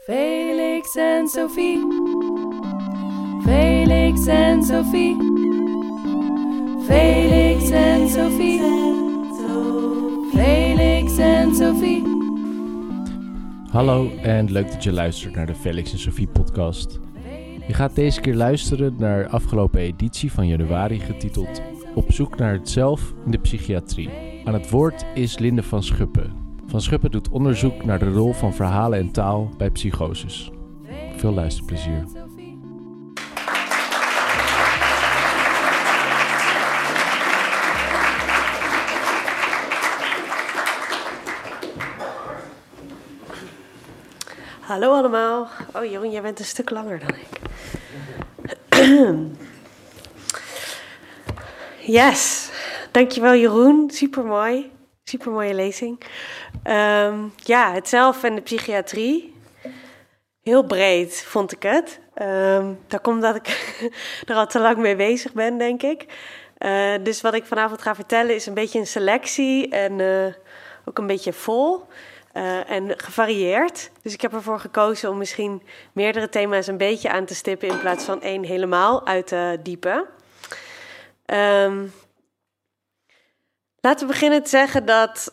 Felix 0.00 0.96
en 0.96 1.28
Sophie. 1.28 1.78
Felix 3.42 4.26
en 4.26 4.62
Sophie. 4.62 5.16
Felix 6.86 7.70
en 7.70 8.08
Sophie. 8.08 8.60
Felix 10.32 11.18
en 11.18 11.54
Sophie. 11.54 12.02
Hallo 13.70 14.10
en 14.22 14.52
leuk 14.52 14.70
dat 14.72 14.84
je 14.84 14.92
luistert 14.92 15.34
naar 15.34 15.46
de 15.46 15.54
Felix 15.54 15.92
en 15.92 15.98
Sophie 15.98 16.28
podcast. 16.28 17.00
Je 17.66 17.74
gaat 17.74 17.94
deze 17.94 18.20
keer 18.20 18.34
luisteren 18.34 18.94
naar 18.98 19.22
de 19.22 19.28
afgelopen 19.28 19.80
editie 19.80 20.32
van 20.32 20.46
januari 20.46 21.00
getiteld 21.00 21.62
Op 21.94 22.12
zoek 22.12 22.36
naar 22.36 22.52
het 22.52 22.68
zelf 22.68 23.12
in 23.24 23.30
de 23.30 23.38
psychiatrie. 23.38 24.10
Aan 24.44 24.54
het 24.54 24.70
woord 24.70 25.06
is 25.14 25.38
Linde 25.38 25.62
van 25.62 25.82
Schuppen. 25.82 26.39
Van 26.70 26.80
Schuppen 26.80 27.10
doet 27.10 27.28
onderzoek 27.28 27.84
naar 27.84 27.98
de 27.98 28.10
rol 28.10 28.32
van 28.32 28.54
verhalen 28.54 28.98
en 28.98 29.10
taal 29.10 29.50
bij 29.56 29.70
psychoses. 29.70 30.50
Veel 31.16 31.32
luisterplezier. 31.32 32.04
Hallo 44.60 44.92
allemaal. 44.92 45.48
Oh 45.74 45.84
Jeroen, 45.84 46.10
jij 46.10 46.22
bent 46.22 46.38
een 46.38 46.44
stuk 46.44 46.70
langer 46.70 46.98
dan 46.98 47.14
ik. 47.14 47.40
Yes, 51.86 52.50
dankjewel 52.90 53.34
Jeroen. 53.34 53.90
Supermooi. 53.90 54.70
Supermooie 55.04 55.54
lezing. 55.54 55.98
Ehm, 56.62 57.18
ja, 57.36 57.72
het 57.72 57.88
zelf 57.88 58.22
en 58.22 58.34
de 58.34 58.40
psychiatrie. 58.40 59.34
Heel 60.42 60.62
breed 60.62 61.22
vond 61.22 61.52
ik 61.52 61.62
het. 61.62 62.00
Ehm, 62.14 62.72
daar 62.86 63.00
komt 63.00 63.22
dat 63.22 63.36
ik 63.36 63.80
er 64.28 64.34
al 64.34 64.46
te 64.46 64.58
lang 64.58 64.76
mee 64.76 64.96
bezig 64.96 65.32
ben, 65.32 65.58
denk 65.58 65.82
ik. 65.82 66.06
Eh, 66.58 66.94
dus 67.02 67.20
wat 67.20 67.34
ik 67.34 67.44
vanavond 67.44 67.82
ga 67.82 67.94
vertellen 67.94 68.34
is 68.34 68.46
een 68.46 68.54
beetje 68.54 68.78
een 68.78 68.86
selectie 68.86 69.68
en 69.68 70.00
eh, 70.00 70.34
ook 70.84 70.98
een 70.98 71.06
beetje 71.06 71.32
vol. 71.32 71.86
Uh, 72.34 72.70
en 72.70 72.92
gevarieerd. 72.96 73.90
Dus 74.02 74.12
ik 74.12 74.20
heb 74.20 74.32
ervoor 74.32 74.60
gekozen 74.60 75.10
om 75.10 75.18
misschien 75.18 75.62
meerdere 75.92 76.28
thema's 76.28 76.66
een 76.66 76.76
beetje 76.76 77.10
aan 77.10 77.24
te 77.24 77.34
stippen 77.34 77.68
in 77.68 77.80
plaats 77.80 78.04
van 78.04 78.22
één 78.22 78.44
helemaal 78.44 79.06
uit 79.06 79.26
te 79.26 79.58
diepen. 79.62 80.06
Um, 81.26 81.92
laten 83.80 84.06
we 84.06 84.12
beginnen 84.12 84.42
te 84.42 84.48
zeggen 84.48 84.84
dat 84.84 85.32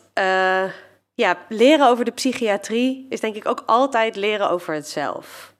ja, 1.18 1.38
leren 1.48 1.88
over 1.88 2.04
de 2.04 2.10
psychiatrie 2.10 3.06
is 3.08 3.20
denk 3.20 3.34
ik 3.34 3.48
ook 3.48 3.62
altijd 3.66 4.16
leren 4.16 4.50
over 4.50 4.74
het 4.74 4.88
zelf. 4.88 5.54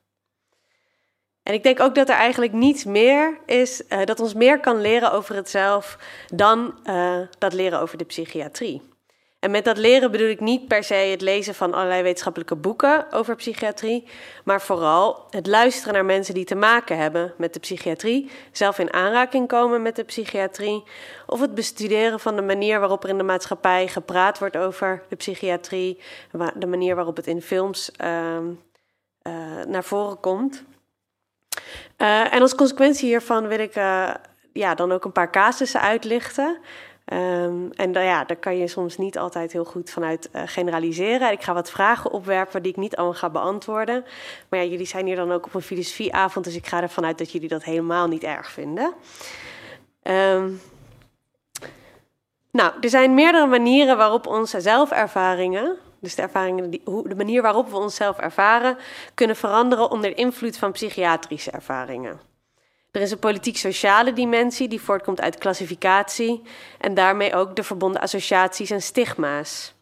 En 1.42 1.54
ik 1.54 1.62
denk 1.62 1.80
ook 1.80 1.94
dat 1.94 2.08
er 2.08 2.14
eigenlijk 2.14 2.52
niets 2.52 2.84
meer 2.84 3.38
is, 3.46 3.82
uh, 3.88 4.04
dat 4.04 4.20
ons 4.20 4.34
meer 4.34 4.60
kan 4.60 4.80
leren 4.80 5.12
over 5.12 5.34
het 5.34 5.50
zelf 5.50 5.98
dan 6.34 6.78
dat 7.38 7.52
leren 7.52 7.80
over 7.80 7.98
de 7.98 8.04
psychiatrie. 8.04 8.82
En 9.38 9.50
met 9.50 9.64
dat 9.64 9.78
leren 9.78 10.10
bedoel 10.10 10.28
ik 10.28 10.40
niet 10.40 10.68
per 10.68 10.84
se 10.84 10.94
het 10.94 11.20
lezen 11.20 11.54
van 11.54 11.74
allerlei 11.74 12.02
wetenschappelijke 12.02 12.56
boeken 12.56 13.12
over 13.12 13.36
psychiatrie, 13.36 14.08
maar 14.44 14.62
vooral 14.62 15.26
het 15.30 15.46
luisteren 15.46 15.94
naar 15.94 16.04
mensen 16.04 16.34
die 16.34 16.44
te 16.44 16.54
maken 16.54 16.98
hebben 16.98 17.34
met 17.36 17.54
de 17.54 17.60
psychiatrie, 17.60 18.30
zelf 18.52 18.78
in 18.78 18.92
aanraking 18.92 19.48
komen 19.48 19.82
met 19.82 19.96
de 19.96 20.04
psychiatrie, 20.04 20.84
of 21.26 21.40
het 21.40 21.54
bestuderen 21.54 22.20
van 22.20 22.36
de 22.36 22.42
manier 22.42 22.80
waarop 22.80 23.02
er 23.02 23.08
in 23.08 23.18
de 23.18 23.24
maatschappij 23.24 23.88
gepraat 23.88 24.38
wordt 24.38 24.56
over 24.56 25.02
de 25.08 25.16
psychiatrie, 25.16 26.00
de 26.54 26.66
manier 26.66 26.94
waarop 26.94 27.16
het 27.16 27.26
in 27.26 27.42
films 27.42 27.90
uh, 28.02 28.36
uh, 29.22 29.64
naar 29.66 29.84
voren 29.84 30.20
komt. 30.20 30.64
Uh, 31.98 32.34
en 32.34 32.40
als 32.40 32.54
consequentie 32.54 33.08
hiervan 33.08 33.48
wil 33.48 33.58
ik 33.58 33.76
uh, 33.76 34.10
ja, 34.52 34.74
dan 34.74 34.92
ook 34.92 35.04
een 35.04 35.12
paar 35.12 35.30
casussen 35.30 35.80
uitlichten. 35.80 36.58
Um, 37.12 37.70
en 37.72 37.92
ja, 37.92 38.24
daar 38.24 38.36
kan 38.36 38.56
je 38.56 38.68
soms 38.68 38.96
niet 38.96 39.18
altijd 39.18 39.52
heel 39.52 39.64
goed 39.64 39.90
vanuit 39.90 40.28
uh, 40.32 40.42
generaliseren. 40.44 41.32
Ik 41.32 41.42
ga 41.42 41.54
wat 41.54 41.70
vragen 41.70 42.10
opwerpen 42.10 42.62
die 42.62 42.72
ik 42.72 42.78
niet 42.78 42.96
allemaal 42.96 43.14
ga 43.16 43.30
beantwoorden. 43.30 44.04
Maar 44.48 44.60
ja, 44.60 44.70
jullie 44.70 44.86
zijn 44.86 45.06
hier 45.06 45.16
dan 45.16 45.32
ook 45.32 45.46
op 45.46 45.54
een 45.54 45.62
filosofieavond, 45.62 46.44
dus 46.44 46.54
ik 46.54 46.66
ga 46.66 46.82
ervan 46.82 47.04
uit 47.04 47.18
dat 47.18 47.32
jullie 47.32 47.48
dat 47.48 47.64
helemaal 47.64 48.08
niet 48.08 48.22
erg 48.22 48.50
vinden. 48.50 48.94
Um, 50.02 50.60
nou, 52.50 52.72
er 52.80 52.88
zijn 52.88 53.14
meerdere 53.14 53.46
manieren 53.46 53.96
waarop 53.96 54.26
onze 54.26 54.60
zelfervaringen, 54.60 55.76
dus 56.00 56.14
de, 56.14 56.22
ervaringen 56.22 56.70
die, 56.70 56.80
hoe, 56.84 57.08
de 57.08 57.16
manier 57.16 57.42
waarop 57.42 57.70
we 57.70 57.76
onszelf 57.76 58.18
ervaren, 58.18 58.76
kunnen 59.14 59.36
veranderen 59.36 59.90
onder 59.90 60.16
invloed 60.16 60.58
van 60.58 60.72
psychiatrische 60.72 61.50
ervaringen. 61.50 62.20
Er 62.90 63.00
is 63.00 63.10
een 63.10 63.18
politiek-sociale 63.18 64.12
dimensie 64.12 64.68
die 64.68 64.80
voortkomt 64.80 65.20
uit 65.20 65.38
klassificatie 65.38 66.42
en 66.78 66.94
daarmee 66.94 67.34
ook 67.34 67.56
de 67.56 67.62
verbonden 67.62 68.00
associaties 68.00 68.70
en 68.70 68.82
stigma's. 68.82 69.74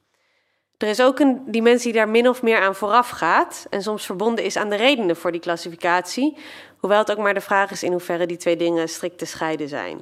Er 0.77 0.89
is 0.89 1.03
ook 1.03 1.19
een 1.19 1.43
dimensie 1.47 1.93
die 1.93 2.01
daar 2.01 2.09
min 2.09 2.29
of 2.29 2.43
meer 2.43 2.61
aan 2.61 2.75
vooraf 2.75 3.09
gaat 3.09 3.67
en 3.71 3.83
soms 3.83 4.07
verbonden 4.07 4.45
is 4.45 4.57
aan 4.57 4.71
de 4.71 4.77
redenen 4.77 5.17
voor 5.17 5.33
die 5.33 5.41
klassificatie, 5.41 6.37
hoewel 6.79 6.99
het 6.99 7.11
ook 7.11 7.19
maar 7.19 7.35
de 7.35 7.41
vraag 7.41 7.71
is 7.71 7.83
in 7.83 7.91
hoeverre 7.91 8.27
die 8.27 8.37
twee 8.37 8.57
dingen 8.57 8.89
strikt 8.89 9.19
te 9.19 9.25
scheiden 9.25 9.69
zijn. 9.69 10.01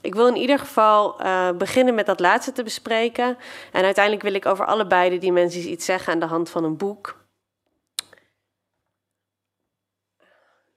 Ik 0.00 0.14
wil 0.14 0.26
in 0.26 0.36
ieder 0.36 0.58
geval 0.58 1.22
uh, 1.22 1.50
beginnen 1.50 1.94
met 1.94 2.06
dat 2.06 2.20
laatste 2.20 2.52
te 2.52 2.62
bespreken 2.62 3.38
en 3.72 3.84
uiteindelijk 3.84 4.24
wil 4.24 4.34
ik 4.34 4.46
over 4.46 4.66
allebei 4.66 5.10
de 5.10 5.18
dimensies 5.18 5.64
iets 5.64 5.84
zeggen 5.84 6.12
aan 6.12 6.18
de 6.18 6.26
hand 6.26 6.50
van 6.50 6.64
een 6.64 6.76
boek. 6.76 7.20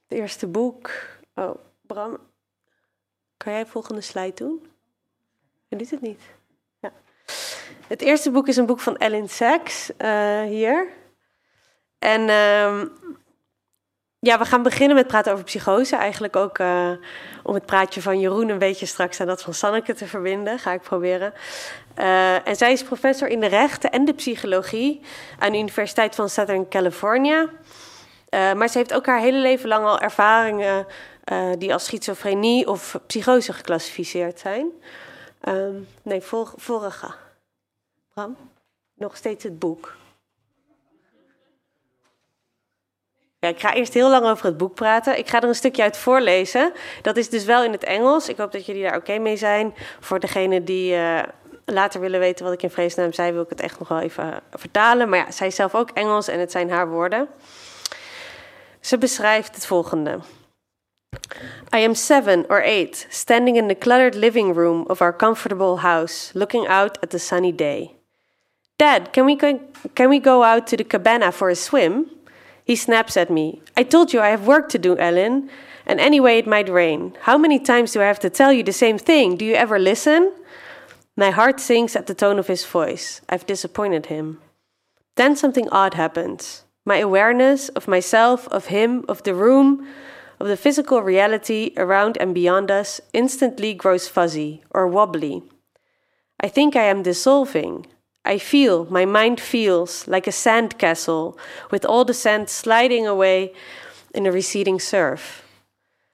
Het 0.07 0.17
eerste 0.17 0.47
boek 0.47 0.91
Oh, 1.35 1.55
Bram, 1.81 2.17
kan 3.37 3.53
jij 3.53 3.65
volgende 3.65 4.01
slide 4.01 4.33
doen? 4.33 4.67
Hij 5.69 5.77
doet 5.77 5.89
het 5.89 6.01
niet. 6.01 6.21
Ja. 6.79 6.91
Het 7.87 8.01
eerste 8.01 8.31
boek 8.31 8.47
is 8.47 8.57
een 8.57 8.65
boek 8.65 8.79
van 8.79 8.97
Ellen 8.97 9.29
Sachs, 9.29 9.91
uh, 9.97 10.41
hier. 10.41 10.87
En 11.99 12.21
uh, 12.21 12.81
ja, 14.19 14.37
we 14.37 14.45
gaan 14.45 14.63
beginnen 14.63 14.95
met 14.95 15.07
praten 15.07 15.31
over 15.31 15.45
psychose. 15.45 15.95
Eigenlijk 15.95 16.35
ook 16.35 16.59
uh, 16.59 16.91
om 17.43 17.53
het 17.53 17.65
praatje 17.65 18.01
van 18.01 18.19
Jeroen 18.19 18.49
een 18.49 18.57
beetje 18.57 18.85
straks 18.85 19.19
aan 19.21 19.27
dat 19.27 19.41
van 19.41 19.53
Sanneke 19.53 19.93
te 19.93 20.07
verbinden. 20.07 20.59
Ga 20.59 20.71
ik 20.71 20.81
proberen. 20.81 21.33
Uh, 21.99 22.47
en 22.47 22.55
zij 22.55 22.71
is 22.71 22.83
professor 22.83 23.27
in 23.27 23.39
de 23.39 23.47
rechten 23.47 23.91
en 23.91 24.05
de 24.05 24.13
psychologie 24.13 25.01
aan 25.39 25.51
de 25.51 25.57
Universiteit 25.57 26.15
van 26.15 26.29
Southern 26.29 26.69
California. 26.69 27.49
maar 28.29 28.67
ze 28.67 28.77
heeft 28.77 28.93
ook 28.93 29.05
haar 29.05 29.19
hele 29.19 29.37
leven 29.37 29.67
lang 29.67 29.85
al 29.85 29.99
ervaringen 29.99 30.87
uh, 31.31 31.49
die 31.57 31.73
als 31.73 31.85
schizofrenie 31.85 32.67
of 32.67 32.99
psychose 33.07 33.53
geclassificeerd 33.53 34.39
zijn. 34.39 34.67
Um, 35.47 35.87
nee, 36.01 36.21
vor, 36.21 36.53
vorige. 36.55 37.13
Bram, 38.13 38.37
nog 38.93 39.17
steeds 39.17 39.43
het 39.43 39.59
boek. 39.59 39.95
Ja, 43.39 43.51
ik 43.51 43.59
ga 43.59 43.73
eerst 43.73 43.93
heel 43.93 44.09
lang 44.09 44.25
over 44.25 44.45
het 44.45 44.57
boek 44.57 44.73
praten. 44.73 45.17
Ik 45.17 45.29
ga 45.29 45.41
er 45.41 45.47
een 45.47 45.55
stukje 45.55 45.83
uit 45.83 45.97
voorlezen. 45.97 46.73
Dat 47.01 47.17
is 47.17 47.29
dus 47.29 47.45
wel 47.45 47.63
in 47.63 47.71
het 47.71 47.83
Engels. 47.83 48.29
Ik 48.29 48.37
hoop 48.37 48.51
dat 48.51 48.65
jullie 48.65 48.83
daar 48.83 48.95
oké 48.95 49.17
mee 49.17 49.37
zijn. 49.37 49.73
Voor 49.99 50.19
degene 50.19 50.63
die 50.63 50.93
uh, 50.93 51.23
later 51.65 51.99
willen 51.99 52.19
weten 52.19 52.45
wat 52.45 52.53
ik 52.53 52.63
in 52.63 52.69
vreesnaam 52.69 53.13
zei, 53.13 53.31
wil 53.31 53.41
ik 53.41 53.49
het 53.49 53.61
echt 53.61 53.79
nog 53.79 53.87
wel 53.87 53.99
even 53.99 54.41
vertalen. 54.51 55.09
Maar 55.09 55.19
ja, 55.19 55.31
zij 55.31 55.47
is 55.47 55.55
zelf 55.55 55.75
ook 55.75 55.89
Engels 55.89 56.27
en 56.27 56.39
het 56.39 56.51
zijn 56.51 56.69
haar 56.69 56.89
woorden. 56.89 57.27
Ze 58.79 58.97
beschrijft 58.97 59.55
het 59.55 59.65
volgende. 59.65 60.19
I 61.71 61.79
am 61.79 61.95
seven 61.95 62.45
or 62.49 62.61
eight, 62.61 63.07
standing 63.09 63.55
in 63.55 63.67
the 63.67 63.75
cluttered 63.75 64.15
living 64.15 64.53
room 64.53 64.85
of 64.89 65.01
our 65.01 65.13
comfortable 65.13 65.77
house, 65.77 66.33
looking 66.35 66.67
out 66.67 66.97
at 67.01 67.09
the 67.09 67.19
sunny 67.19 67.51
day. 67.51 67.95
Dad, 68.77 69.13
can 69.13 69.25
we, 69.25 69.35
go, 69.35 69.59
can 69.95 70.09
we 70.09 70.19
go 70.19 70.43
out 70.43 70.67
to 70.67 70.77
the 70.77 70.83
cabana 70.83 71.31
for 71.31 71.49
a 71.49 71.55
swim? 71.55 72.09
He 72.65 72.75
snaps 72.75 73.15
at 73.15 73.29
me. 73.29 73.61
I 73.77 73.83
told 73.83 74.11
you 74.11 74.19
I 74.19 74.29
have 74.29 74.47
work 74.47 74.69
to 74.69 74.79
do, 74.79 74.97
Ellen. 74.97 75.49
And 75.85 75.99
anyway, 75.99 76.39
it 76.39 76.47
might 76.47 76.67
rain. 76.67 77.15
How 77.21 77.37
many 77.37 77.59
times 77.59 77.93
do 77.93 78.01
I 78.01 78.05
have 78.05 78.19
to 78.19 78.29
tell 78.29 78.51
you 78.51 78.63
the 78.63 78.73
same 78.73 78.97
thing? 78.97 79.37
Do 79.37 79.45
you 79.45 79.53
ever 79.53 79.77
listen? 79.77 80.33
My 81.15 81.29
heart 81.29 81.59
sinks 81.59 81.95
at 81.95 82.07
the 82.07 82.15
tone 82.15 82.39
of 82.39 82.47
his 82.47 82.65
voice. 82.65 83.21
I've 83.29 83.45
disappointed 83.45 84.07
him. 84.07 84.41
Then 85.15 85.35
something 85.35 85.69
odd 85.69 85.93
happens. 85.93 86.65
My 86.83 86.97
awareness 86.97 87.69
of 87.69 87.87
myself, 87.87 88.47
of 88.49 88.65
him, 88.65 89.05
of 89.07 89.23
the 89.23 89.33
room, 89.33 89.87
of 90.39 90.47
the 90.47 90.57
physical 90.57 91.01
reality 91.01 91.73
around 91.77 92.17
and 92.19 92.33
beyond 92.33 92.69
us 92.71 93.01
instantly 93.13 93.73
grows 93.73 94.07
fuzzy 94.07 94.63
or 94.71 94.87
wobbly. 94.87 95.43
I 96.39 96.47
think 96.47 96.75
I 96.75 96.83
am 96.83 97.03
dissolving. 97.03 97.87
I 98.25 98.37
feel, 98.37 98.85
my 98.85 99.05
mind 99.05 99.39
feels 99.39 100.07
like 100.07 100.27
a 100.27 100.31
sand 100.31 100.77
castle 100.77 101.37
with 101.71 101.85
all 101.85 102.05
the 102.05 102.13
sand 102.13 102.49
sliding 102.49 103.05
away 103.05 103.53
in 104.13 104.25
a 104.25 104.31
receding 104.31 104.79
surf. 104.79 105.43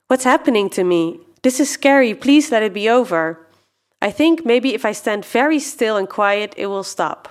What's 0.07 0.25
happening 0.25 0.69
to 0.71 0.83
me? 0.83 1.19
This 1.41 1.59
is 1.59 1.69
scary. 1.69 2.13
Please 2.13 2.51
let 2.51 2.63
it 2.63 2.73
be 2.73 2.89
over. 2.89 3.47
I 4.01 4.11
think 4.11 4.45
maybe 4.45 4.73
if 4.73 4.83
I 4.83 4.91
stand 4.91 5.25
very 5.25 5.59
still 5.59 5.95
and 5.95 6.09
quiet, 6.09 6.53
it 6.57 6.67
will 6.67 6.83
stop. 6.83 7.29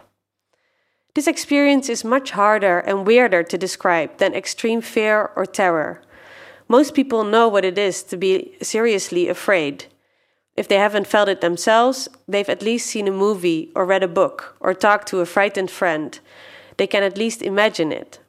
This 1.14 1.26
experience 1.26 1.88
is 1.88 2.04
much 2.04 2.30
harder 2.30 2.78
and 2.78 3.06
weirder 3.06 3.42
to 3.42 3.58
describe 3.58 4.18
than 4.18 4.32
extreme 4.32 4.80
fear 4.80 5.30
or 5.36 5.44
terror. 5.44 6.02
Most 6.70 6.94
people 6.94 7.24
know 7.24 7.48
what 7.48 7.64
it 7.64 7.76
is 7.76 8.04
to 8.04 8.16
be 8.16 8.56
seriously 8.62 9.26
afraid. 9.28 9.86
If 10.56 10.68
they 10.68 10.76
haven't 10.76 11.08
felt 11.08 11.28
it 11.28 11.40
themselves, 11.40 12.08
they've 12.28 12.48
at 12.48 12.62
least 12.62 12.86
seen 12.86 13.08
a 13.08 13.22
movie 13.26 13.72
or 13.74 13.84
read 13.84 14.04
a 14.04 14.14
book 14.20 14.54
or 14.60 14.72
talked 14.72 15.08
to 15.08 15.18
a 15.18 15.26
frightened 15.26 15.72
friend. 15.72 16.20
They 16.76 16.86
can 16.86 17.02
at 17.02 17.18
least 17.18 17.42
imagine 17.42 17.90
it. 17.90 18.20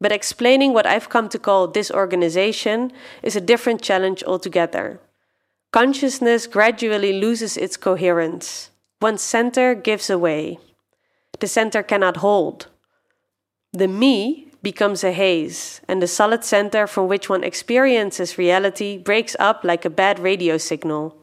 But 0.00 0.10
explaining 0.10 0.72
what 0.72 0.86
I've 0.86 1.08
come 1.08 1.28
to 1.28 1.38
call 1.38 1.68
disorganization 1.68 2.90
is 3.22 3.36
a 3.36 3.40
different 3.40 3.80
challenge 3.80 4.24
altogether. 4.24 4.98
Consciousness 5.70 6.48
gradually 6.48 7.12
loses 7.12 7.56
its 7.56 7.76
coherence. 7.76 8.70
One's 9.00 9.22
center 9.22 9.76
gives 9.76 10.10
away. 10.10 10.58
The 11.38 11.46
center 11.46 11.84
cannot 11.84 12.16
hold. 12.16 12.66
The 13.72 13.86
me 13.86 14.47
becomes 14.62 15.04
a 15.04 15.12
haze, 15.12 15.80
and 15.88 16.02
the 16.02 16.06
solid 16.06 16.44
center 16.44 16.86
from 16.86 17.08
which 17.08 17.28
one 17.28 17.44
experiences 17.44 18.38
reality 18.38 18.98
breaks 18.98 19.36
up 19.38 19.62
like 19.62 19.84
a 19.84 19.90
bad 19.90 20.18
radio 20.18 20.58
signal. 20.58 21.16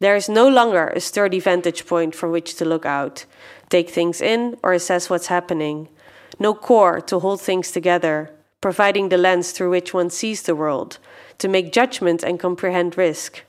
There 0.00 0.16
is 0.16 0.28
no 0.28 0.48
longer 0.48 0.88
a 0.88 1.00
sturdy 1.00 1.40
vantage 1.40 1.86
point 1.86 2.14
from 2.14 2.30
which 2.30 2.54
to 2.56 2.64
look 2.64 2.86
out, 2.86 3.24
take 3.70 3.90
things 3.90 4.20
in, 4.20 4.56
or 4.62 4.72
assess 4.72 5.08
what's 5.08 5.28
happening. 5.28 5.88
No 6.38 6.54
core 6.54 7.00
to 7.02 7.18
hold 7.18 7.40
things 7.40 7.70
together, 7.70 8.30
providing 8.60 9.08
the 9.08 9.18
lens 9.18 9.52
through 9.52 9.70
which 9.70 9.94
one 9.94 10.10
sees 10.10 10.42
the 10.42 10.54
world, 10.54 10.98
to 11.38 11.48
make 11.48 11.72
judgment 11.72 12.22
and 12.22 12.38
comprehend 12.38 12.96
risk. 12.96 13.42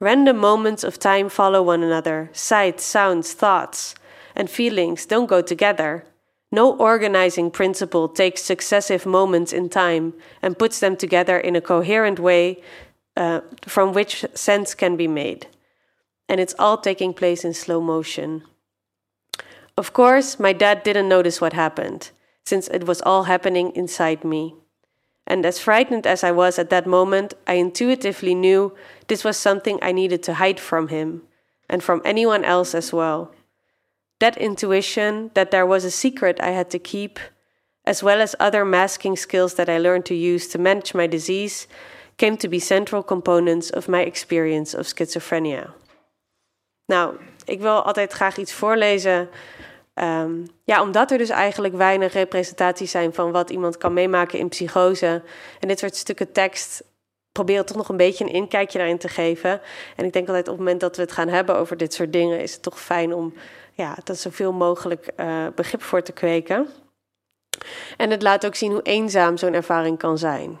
Random 0.00 0.38
moments 0.38 0.82
of 0.84 0.98
time 0.98 1.28
follow 1.28 1.62
one 1.62 1.82
another, 1.82 2.30
sights, 2.32 2.84
sounds, 2.84 3.32
thoughts, 3.34 3.94
and 4.34 4.48
feelings 4.48 5.04
don't 5.04 5.26
go 5.26 5.42
together. 5.42 6.04
No 6.52 6.72
organizing 6.76 7.50
principle 7.50 8.08
takes 8.08 8.42
successive 8.42 9.06
moments 9.06 9.52
in 9.52 9.68
time 9.68 10.14
and 10.42 10.58
puts 10.58 10.80
them 10.80 10.96
together 10.96 11.38
in 11.38 11.54
a 11.54 11.60
coherent 11.60 12.18
way 12.18 12.62
uh, 13.16 13.40
from 13.62 13.92
which 13.92 14.24
sense 14.34 14.74
can 14.74 14.96
be 14.96 15.06
made. 15.06 15.46
And 16.28 16.40
it's 16.40 16.54
all 16.58 16.78
taking 16.78 17.14
place 17.14 17.44
in 17.44 17.54
slow 17.54 17.80
motion. 17.80 18.42
Of 19.76 19.92
course, 19.92 20.40
my 20.40 20.52
dad 20.52 20.82
didn't 20.82 21.08
notice 21.08 21.40
what 21.40 21.52
happened, 21.52 22.10
since 22.44 22.68
it 22.68 22.86
was 22.86 23.00
all 23.02 23.24
happening 23.24 23.72
inside 23.74 24.24
me. 24.24 24.54
And 25.26 25.46
as 25.46 25.60
frightened 25.60 26.06
as 26.06 26.24
I 26.24 26.32
was 26.32 26.58
at 26.58 26.70
that 26.70 26.86
moment, 26.86 27.34
I 27.46 27.54
intuitively 27.54 28.34
knew 28.34 28.74
this 29.06 29.22
was 29.22 29.36
something 29.36 29.78
I 29.80 29.92
needed 29.92 30.22
to 30.24 30.34
hide 30.34 30.58
from 30.58 30.88
him, 30.88 31.22
and 31.68 31.82
from 31.82 32.02
anyone 32.04 32.44
else 32.44 32.74
as 32.74 32.92
well. 32.92 33.32
That 34.20 34.36
intuition 34.36 35.30
that 35.32 35.50
there 35.50 35.66
was 35.66 35.84
a 35.84 35.90
secret 35.90 36.40
I 36.40 36.52
had 36.52 36.70
to 36.70 36.78
keep, 36.78 37.18
as 37.82 38.02
well 38.02 38.20
as 38.20 38.34
other 38.38 38.64
masking 38.66 39.18
skills 39.18 39.54
that 39.54 39.68
I 39.68 39.78
learned 39.78 40.04
to 40.04 40.14
use 40.14 40.48
to 40.48 40.58
manage 40.58 40.94
my 40.94 41.08
disease, 41.08 41.66
came 42.16 42.36
to 42.36 42.48
be 42.48 42.58
central 42.58 43.02
components 43.02 43.70
of 43.72 43.88
my 43.88 44.04
experience 44.04 44.78
of 44.78 44.86
schizophrenia. 44.86 45.74
Nou, 46.86 47.14
ik 47.44 47.60
wil 47.60 47.82
altijd 47.82 48.12
graag 48.12 48.36
iets 48.36 48.52
voorlezen. 48.52 49.28
Um, 49.94 50.46
ja, 50.64 50.82
omdat 50.82 51.10
er 51.10 51.18
dus 51.18 51.28
eigenlijk 51.28 51.74
weinig 51.74 52.12
representaties 52.12 52.90
zijn 52.90 53.14
van 53.14 53.32
wat 53.32 53.50
iemand 53.50 53.76
kan 53.76 53.92
meemaken 53.92 54.38
in 54.38 54.48
psychose. 54.48 55.22
En 55.60 55.68
dit 55.68 55.78
soort 55.78 55.96
stukken 55.96 56.32
tekst 56.32 56.82
proberen 57.32 57.66
toch 57.66 57.76
nog 57.76 57.88
een 57.88 57.96
beetje 57.96 58.24
een 58.24 58.32
inkijkje 58.32 58.78
daarin 58.78 58.98
te 58.98 59.08
geven. 59.08 59.60
En 59.96 60.04
ik 60.04 60.12
denk 60.12 60.28
altijd 60.28 60.48
op 60.48 60.54
het 60.54 60.62
moment 60.62 60.80
dat 60.80 60.96
we 60.96 61.02
het 61.02 61.12
gaan 61.12 61.28
hebben 61.28 61.56
over 61.56 61.76
dit 61.76 61.94
soort 61.94 62.12
dingen, 62.12 62.40
is 62.40 62.52
het 62.52 62.62
toch 62.62 62.80
fijn 62.80 63.14
om 63.14 63.34
ja, 63.80 63.96
dat 64.04 64.18
zoveel 64.18 64.52
mogelijk 64.52 65.10
uh, 65.16 65.46
begrip 65.54 65.82
voor 65.82 66.02
te 66.02 66.12
kweken. 66.12 66.68
En 67.96 68.10
het 68.10 68.22
laat 68.22 68.46
ook 68.46 68.54
zien 68.54 68.72
hoe 68.72 68.82
eenzaam 68.82 69.36
zo'n 69.36 69.54
ervaring 69.54 69.98
kan 69.98 70.18
zijn. 70.18 70.58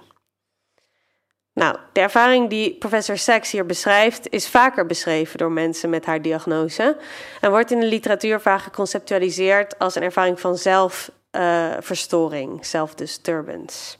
Nou, 1.52 1.76
de 1.92 2.00
ervaring 2.00 2.48
die 2.50 2.78
professor 2.78 3.18
Sachs 3.18 3.50
hier 3.50 3.66
beschrijft, 3.66 4.28
is 4.28 4.48
vaker 4.48 4.86
beschreven 4.86 5.38
door 5.38 5.52
mensen 5.52 5.90
met 5.90 6.04
haar 6.04 6.22
diagnose 6.22 6.96
en 7.40 7.50
wordt 7.50 7.70
in 7.70 7.80
de 7.80 7.86
literatuur 7.86 8.40
vaak 8.40 8.60
geconceptualiseerd 8.60 9.78
als 9.78 9.94
een 9.94 10.02
ervaring 10.02 10.40
van 10.40 10.56
zelfverstoring, 10.56 12.52
uh, 12.52 12.62
self-disturbance. 12.62 13.96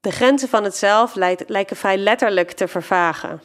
De 0.00 0.10
grenzen 0.10 0.48
van 0.48 0.64
het 0.64 0.76
zelf 0.76 1.14
lijken 1.46 1.76
vrij 1.76 1.96
letterlijk 1.96 2.50
te 2.50 2.68
vervagen. 2.68 3.40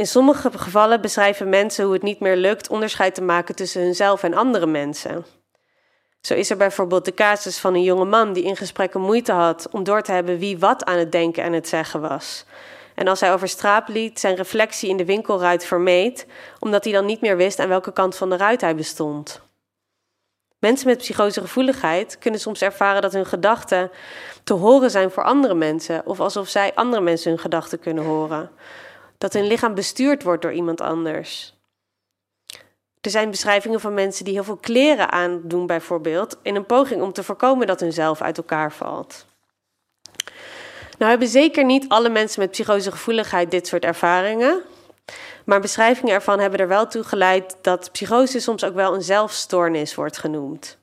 In 0.00 0.06
sommige 0.06 0.50
gevallen 0.58 1.00
beschrijven 1.00 1.48
mensen 1.48 1.84
hoe 1.84 1.92
het 1.92 2.02
niet 2.02 2.20
meer 2.20 2.36
lukt 2.36 2.68
onderscheid 2.68 3.14
te 3.14 3.22
maken 3.22 3.54
tussen 3.54 3.82
hunzelf 3.82 4.22
en 4.22 4.34
andere 4.34 4.66
mensen. 4.66 5.24
Zo 6.20 6.34
is 6.34 6.50
er 6.50 6.56
bijvoorbeeld 6.56 7.04
de 7.04 7.14
casus 7.14 7.58
van 7.58 7.74
een 7.74 7.82
jonge 7.82 8.04
man 8.04 8.32
die 8.32 8.44
in 8.44 8.56
gesprekken 8.56 9.00
moeite 9.00 9.32
had 9.32 9.68
om 9.70 9.84
door 9.84 10.02
te 10.02 10.12
hebben 10.12 10.38
wie 10.38 10.58
wat 10.58 10.84
aan 10.84 10.98
het 10.98 11.12
denken 11.12 11.42
en 11.42 11.52
het 11.52 11.68
zeggen 11.68 12.00
was. 12.00 12.44
En 12.94 13.08
als 13.08 13.20
hij 13.20 13.32
over 13.32 13.48
straat 13.48 13.88
liet, 13.88 14.20
zijn 14.20 14.36
reflectie 14.36 14.88
in 14.88 14.96
de 14.96 15.04
winkelruit 15.04 15.64
vermeed, 15.64 16.26
omdat 16.58 16.84
hij 16.84 16.92
dan 16.92 17.06
niet 17.06 17.20
meer 17.20 17.36
wist 17.36 17.58
aan 17.58 17.68
welke 17.68 17.92
kant 17.92 18.16
van 18.16 18.30
de 18.30 18.36
ruit 18.36 18.60
hij 18.60 18.74
bestond. 18.74 19.40
Mensen 20.58 20.88
met 20.88 20.98
psychosegevoeligheid 20.98 22.18
kunnen 22.18 22.40
soms 22.40 22.62
ervaren 22.62 23.02
dat 23.02 23.12
hun 23.12 23.26
gedachten 23.26 23.90
te 24.44 24.54
horen 24.54 24.90
zijn 24.90 25.10
voor 25.10 25.24
andere 25.24 25.54
mensen, 25.54 26.06
of 26.06 26.20
alsof 26.20 26.48
zij 26.48 26.74
andere 26.74 27.02
mensen 27.02 27.30
hun 27.30 27.40
gedachten 27.40 27.78
kunnen 27.78 28.04
horen. 28.04 28.50
Dat 29.20 29.32
hun 29.32 29.46
lichaam 29.46 29.74
bestuurd 29.74 30.22
wordt 30.22 30.42
door 30.42 30.52
iemand 30.52 30.80
anders. 30.80 31.54
Er 33.00 33.10
zijn 33.10 33.30
beschrijvingen 33.30 33.80
van 33.80 33.94
mensen 33.94 34.24
die 34.24 34.34
heel 34.34 34.44
veel 34.44 34.56
kleren 34.56 35.10
aandoen, 35.10 35.66
bijvoorbeeld, 35.66 36.38
in 36.42 36.56
een 36.56 36.66
poging 36.66 37.02
om 37.02 37.12
te 37.12 37.22
voorkomen 37.22 37.66
dat 37.66 37.80
hun 37.80 37.92
zelf 37.92 38.20
uit 38.22 38.36
elkaar 38.36 38.72
valt. 38.72 39.26
Nou 40.98 41.10
hebben 41.10 41.28
zeker 41.28 41.64
niet 41.64 41.88
alle 41.88 42.08
mensen 42.08 42.40
met 42.40 42.50
psychosegevoeligheid 42.50 43.50
dit 43.50 43.66
soort 43.66 43.84
ervaringen. 43.84 44.62
Maar 45.44 45.60
beschrijvingen 45.60 46.14
ervan 46.14 46.38
hebben 46.38 46.60
er 46.60 46.68
wel 46.68 46.86
toe 46.86 47.02
geleid 47.02 47.56
dat 47.62 47.92
psychose 47.92 48.40
soms 48.40 48.64
ook 48.64 48.74
wel 48.74 48.94
een 48.94 49.02
zelfstoornis 49.02 49.94
wordt 49.94 50.18
genoemd. 50.18 50.78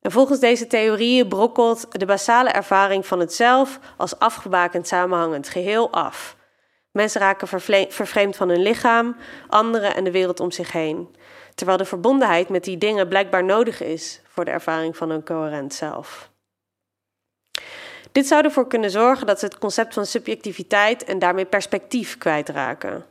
En 0.00 0.10
volgens 0.10 0.40
deze 0.40 0.66
theorieën 0.66 1.28
brokkelt 1.28 2.00
de 2.00 2.06
basale 2.06 2.50
ervaring 2.50 3.06
van 3.06 3.20
het 3.20 3.34
zelf 3.34 3.78
als 3.96 4.18
afgebakend 4.18 4.86
samenhangend 4.88 5.48
geheel 5.48 5.92
af. 5.92 6.36
Mensen 6.96 7.20
raken 7.20 7.48
vervreemd 7.88 8.36
van 8.36 8.48
hun 8.48 8.62
lichaam, 8.62 9.16
anderen 9.48 9.94
en 9.94 10.04
de 10.04 10.10
wereld 10.10 10.40
om 10.40 10.50
zich 10.50 10.72
heen. 10.72 11.16
Terwijl 11.54 11.78
de 11.78 11.84
verbondenheid 11.84 12.48
met 12.48 12.64
die 12.64 12.78
dingen 12.78 13.08
blijkbaar 13.08 13.44
nodig 13.44 13.82
is 13.82 14.20
voor 14.26 14.44
de 14.44 14.50
ervaring 14.50 14.96
van 14.96 15.10
een 15.10 15.24
coherent 15.24 15.74
zelf. 15.74 16.30
Dit 18.12 18.26
zou 18.26 18.44
ervoor 18.44 18.66
kunnen 18.66 18.90
zorgen 18.90 19.26
dat 19.26 19.38
ze 19.38 19.44
het 19.44 19.58
concept 19.58 19.94
van 19.94 20.06
subjectiviteit 20.06 21.04
en 21.04 21.18
daarmee 21.18 21.44
perspectief 21.44 22.18
kwijtraken. 22.18 23.04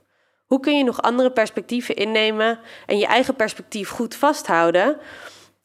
Hoe 0.45 0.59
kun 0.59 0.77
je 0.77 0.83
nog 0.83 1.01
andere 1.01 1.31
perspectieven 1.31 1.95
innemen 1.95 2.59
en 2.85 2.97
je 2.97 3.05
eigen 3.05 3.35
perspectief 3.35 3.89
goed 3.89 4.15
vasthouden 4.15 4.97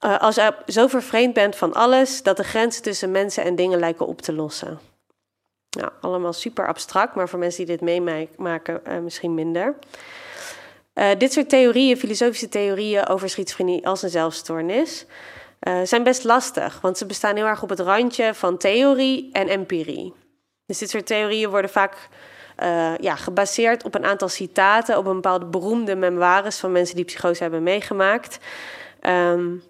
uh, 0.00 0.18
als 0.18 0.34
je 0.34 0.54
zo 0.66 0.86
vervreemd 0.86 1.34
bent 1.34 1.56
van 1.56 1.72
alles 1.72 2.22
dat 2.22 2.36
de 2.36 2.44
grenzen 2.44 2.82
tussen 2.82 3.10
mensen 3.10 3.44
en 3.44 3.54
dingen 3.54 3.78
lijken 3.78 4.06
op 4.06 4.22
te 4.22 4.32
lossen? 4.32 4.89
Nou, 5.70 5.90
allemaal 6.00 6.32
super 6.32 6.66
abstract, 6.66 7.14
maar 7.14 7.28
voor 7.28 7.38
mensen 7.38 7.66
die 7.66 7.76
dit 7.76 7.80
meemaken 7.80 8.80
uh, 8.88 8.98
misschien 8.98 9.34
minder. 9.34 9.74
Uh, 10.94 11.08
dit 11.18 11.32
soort 11.32 11.48
theorieën, 11.48 11.96
filosofische 11.96 12.48
theorieën 12.48 13.06
over 13.06 13.28
schizofrenie 13.28 13.86
als 13.86 14.02
een 14.02 14.10
zelfstoornis, 14.10 15.06
uh, 15.60 15.80
zijn 15.84 16.02
best 16.02 16.24
lastig, 16.24 16.80
want 16.80 16.98
ze 16.98 17.06
bestaan 17.06 17.36
heel 17.36 17.46
erg 17.46 17.62
op 17.62 17.68
het 17.68 17.80
randje 17.80 18.34
van 18.34 18.56
theorie 18.56 19.28
en 19.32 19.48
empirie. 19.48 20.12
Dus 20.66 20.78
dit 20.78 20.90
soort 20.90 21.06
theorieën 21.06 21.50
worden 21.50 21.70
vaak 21.70 22.08
ja, 23.00 23.16
gebaseerd 23.16 23.84
op 23.84 23.94
een 23.94 24.04
aantal 24.04 24.28
citaten, 24.28 24.98
op 24.98 25.06
een 25.06 25.14
bepaalde 25.14 25.44
beroemde 25.44 25.96
memoires 25.96 26.56
van 26.56 26.72
mensen 26.72 26.96
die 26.96 27.04
psychose 27.04 27.42
hebben 27.42 27.62
meegemaakt. 27.62 28.38
Um, 29.02 29.62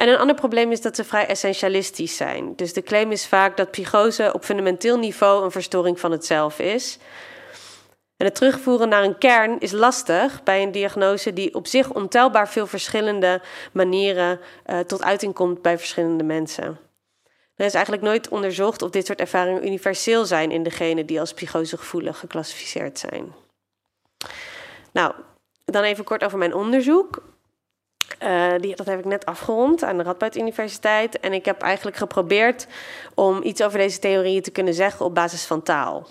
en 0.00 0.08
een 0.08 0.18
ander 0.18 0.36
probleem 0.36 0.72
is 0.72 0.80
dat 0.80 0.96
ze 0.96 1.04
vrij 1.04 1.26
essentialistisch 1.26 2.16
zijn. 2.16 2.56
Dus 2.56 2.72
de 2.72 2.82
claim 2.82 3.12
is 3.12 3.26
vaak 3.26 3.56
dat 3.56 3.70
psychose 3.70 4.32
op 4.32 4.44
fundamenteel 4.44 4.98
niveau 4.98 5.44
een 5.44 5.50
verstoring 5.50 6.00
van 6.00 6.10
het 6.10 6.24
zelf 6.26 6.58
is. 6.58 6.98
En 8.16 8.26
het 8.26 8.34
terugvoeren 8.34 8.88
naar 8.88 9.04
een 9.04 9.18
kern 9.18 9.58
is 9.58 9.72
lastig 9.72 10.42
bij 10.42 10.62
een 10.62 10.72
diagnose 10.72 11.32
die 11.32 11.54
op 11.54 11.66
zich 11.66 11.90
ontelbaar 11.90 12.48
veel 12.48 12.66
verschillende 12.66 13.40
manieren 13.72 14.40
uh, 14.66 14.78
tot 14.78 15.02
uiting 15.02 15.34
komt 15.34 15.62
bij 15.62 15.78
verschillende 15.78 16.24
mensen. 16.24 16.78
Er 17.56 17.66
is 17.66 17.74
eigenlijk 17.74 18.04
nooit 18.04 18.28
onderzocht 18.28 18.82
of 18.82 18.90
dit 18.90 19.06
soort 19.06 19.20
ervaringen 19.20 19.66
universeel 19.66 20.24
zijn 20.24 20.50
in 20.50 20.62
degenen 20.62 21.06
die 21.06 21.20
als 21.20 21.34
psychosegevoelig 21.34 22.18
geclassificeerd 22.18 22.98
zijn. 22.98 23.34
Nou, 24.92 25.14
dan 25.64 25.82
even 25.82 26.04
kort 26.04 26.24
over 26.24 26.38
mijn 26.38 26.54
onderzoek. 26.54 27.22
Uh, 28.22 28.52
die, 28.60 28.76
dat 28.76 28.86
heb 28.86 28.98
ik 28.98 29.04
net 29.04 29.26
afgerond 29.26 29.82
aan 29.82 29.96
de 29.96 30.02
Radboud 30.02 30.36
Universiteit. 30.36 31.20
En 31.20 31.32
ik 31.32 31.44
heb 31.44 31.62
eigenlijk 31.62 31.96
geprobeerd 31.96 32.66
om 33.14 33.42
iets 33.42 33.62
over 33.62 33.78
deze 33.78 33.98
theorieën 33.98 34.42
te 34.42 34.50
kunnen 34.50 34.74
zeggen 34.74 35.04
op 35.04 35.14
basis 35.14 35.44
van 35.44 35.62
taal. 35.62 36.06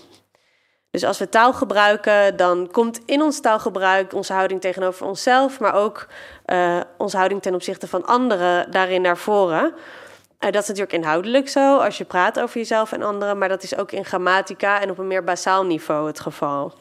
Dus 0.92 1.04
als 1.04 1.18
we 1.18 1.30
taal 1.30 1.54
gebruiken, 1.54 2.38
dan 2.38 2.70
komt 2.72 3.00
in 3.06 3.22
ons 3.22 3.42
taalgebruik 3.42 4.14
onze 4.14 4.34
houding 4.34 4.62
tegenover 4.62 5.06
onszelf, 5.06 5.60
maar 5.60 5.74
ook 5.74 6.08
uh, 6.46 6.80
onze 6.98 7.18
houding 7.18 7.42
ten 7.42 7.54
opzichte 7.54 7.88
van 7.88 8.06
anderen 8.06 8.72
daarin 8.72 9.02
naar 9.02 9.18
voren. 9.18 9.64
Uh, 9.66 10.52
dat 10.52 10.62
is 10.62 10.68
natuurlijk 10.68 10.94
inhoudelijk 10.94 11.50
zo 11.50 11.78
als 11.78 11.98
je 11.98 12.06
praat 12.06 12.40
over 12.40 12.58
jezelf 12.58 12.92
en 12.92 13.04
anderen, 13.04 13.38
maar 13.38 13.50
dat 13.50 13.64
is 13.64 13.76
ook 13.76 13.92
in 13.92 14.06
grammatica 14.06 14.82
en 14.82 14.90
op 14.90 14.98
een 14.98 15.08
meer 15.08 15.24
basaal 15.24 15.66
niveau 15.66 16.08
het 16.08 16.20
geval. 16.20 16.74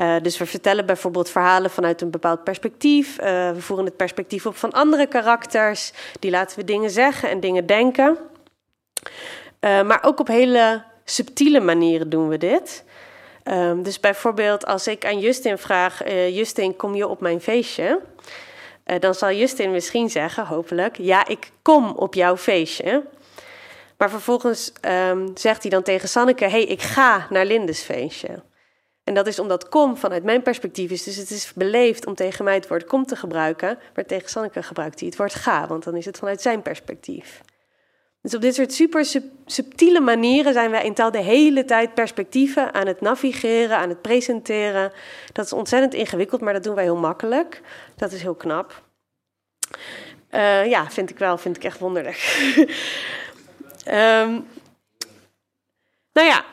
Uh, 0.00 0.16
dus 0.22 0.38
we 0.38 0.46
vertellen 0.46 0.86
bijvoorbeeld 0.86 1.30
verhalen 1.30 1.70
vanuit 1.70 2.00
een 2.00 2.10
bepaald 2.10 2.44
perspectief. 2.44 3.16
we 3.16 3.54
voeren 3.58 3.84
het 3.84 3.96
perspectief 3.96 4.46
op 4.46 4.56
van 4.56 4.70
andere 4.72 5.06
karakters. 5.06 5.92
Die 6.18 6.30
laten 6.30 6.58
we 6.58 6.64
dingen 6.64 6.90
zeggen 6.90 7.28
en 7.30 7.40
dingen 7.40 7.66
denken. 7.66 8.18
maar 9.60 9.98
ook 10.02 10.20
op 10.20 10.26
hele 10.26 10.82
subtiele 11.04 11.60
manieren 11.60 12.10
doen 12.10 12.28
we 12.28 12.38
dit. 12.38 12.84
Um, 13.44 13.82
dus 13.82 14.00
bijvoorbeeld 14.00 14.66
als 14.66 14.86
ik 14.86 15.04
aan 15.04 15.20
Justin 15.20 15.58
vraag: 15.58 16.08
Justin, 16.30 16.76
kom 16.76 16.94
je 16.94 17.08
op 17.08 17.20
mijn 17.20 17.40
feestje? 17.40 18.00
Dan 18.98 19.14
zal 19.14 19.32
Justin 19.32 19.70
misschien 19.70 20.10
zeggen, 20.10 20.46
hopelijk: 20.46 20.96
Ja, 20.96 21.26
ik 21.26 21.50
kom 21.62 21.90
op 21.90 22.14
jouw 22.14 22.36
feestje. 22.36 23.02
Maar 24.00 24.10
vervolgens 24.10 24.72
um, 25.08 25.30
zegt 25.34 25.62
hij 25.62 25.70
dan 25.70 25.82
tegen 25.82 26.08
Sanneke: 26.08 26.44
hey, 26.44 26.64
ik 26.64 26.82
ga 26.82 27.26
naar 27.30 27.44
Lindes 27.46 27.82
feestje. 27.82 28.42
En 29.10 29.16
dat 29.16 29.26
is 29.26 29.38
omdat 29.38 29.68
kom 29.68 29.96
vanuit 29.96 30.24
mijn 30.24 30.42
perspectief 30.42 30.90
is. 30.90 31.02
Dus 31.02 31.16
het 31.16 31.30
is 31.30 31.52
beleefd 31.54 32.06
om 32.06 32.14
tegen 32.14 32.44
mij 32.44 32.54
het 32.54 32.68
woord 32.68 32.84
kom 32.84 33.06
te 33.06 33.16
gebruiken. 33.16 33.78
Maar 33.94 34.04
tegen 34.04 34.28
Sanneke 34.28 34.62
gebruikt 34.62 35.00
hij 35.00 35.08
het 35.08 35.18
woord 35.18 35.34
ga, 35.34 35.66
want 35.66 35.84
dan 35.84 35.96
is 35.96 36.04
het 36.04 36.18
vanuit 36.18 36.42
zijn 36.42 36.62
perspectief. 36.62 37.40
Dus 38.22 38.34
op 38.34 38.40
dit 38.40 38.54
soort 38.54 38.72
super 38.72 39.22
subtiele 39.46 40.00
manieren 40.00 40.52
zijn 40.52 40.70
wij 40.70 40.84
in 40.84 40.94
taal 40.94 41.10
de 41.10 41.22
hele 41.22 41.64
tijd 41.64 41.94
perspectieven 41.94 42.74
aan 42.74 42.86
het 42.86 43.00
navigeren, 43.00 43.76
aan 43.76 43.88
het 43.88 44.02
presenteren. 44.02 44.92
Dat 45.32 45.44
is 45.44 45.52
ontzettend 45.52 45.94
ingewikkeld, 45.94 46.40
maar 46.40 46.52
dat 46.52 46.62
doen 46.62 46.74
wij 46.74 46.84
heel 46.84 46.96
makkelijk. 46.96 47.60
Dat 47.96 48.12
is 48.12 48.22
heel 48.22 48.34
knap. 48.34 48.82
Uh, 50.30 50.66
ja, 50.66 50.90
vind 50.90 51.10
ik 51.10 51.18
wel, 51.18 51.38
vind 51.38 51.56
ik 51.56 51.64
echt 51.64 51.78
wonderlijk. 51.78 52.50
um, 53.86 54.46
nou 56.16 56.26
ja, 56.26 56.44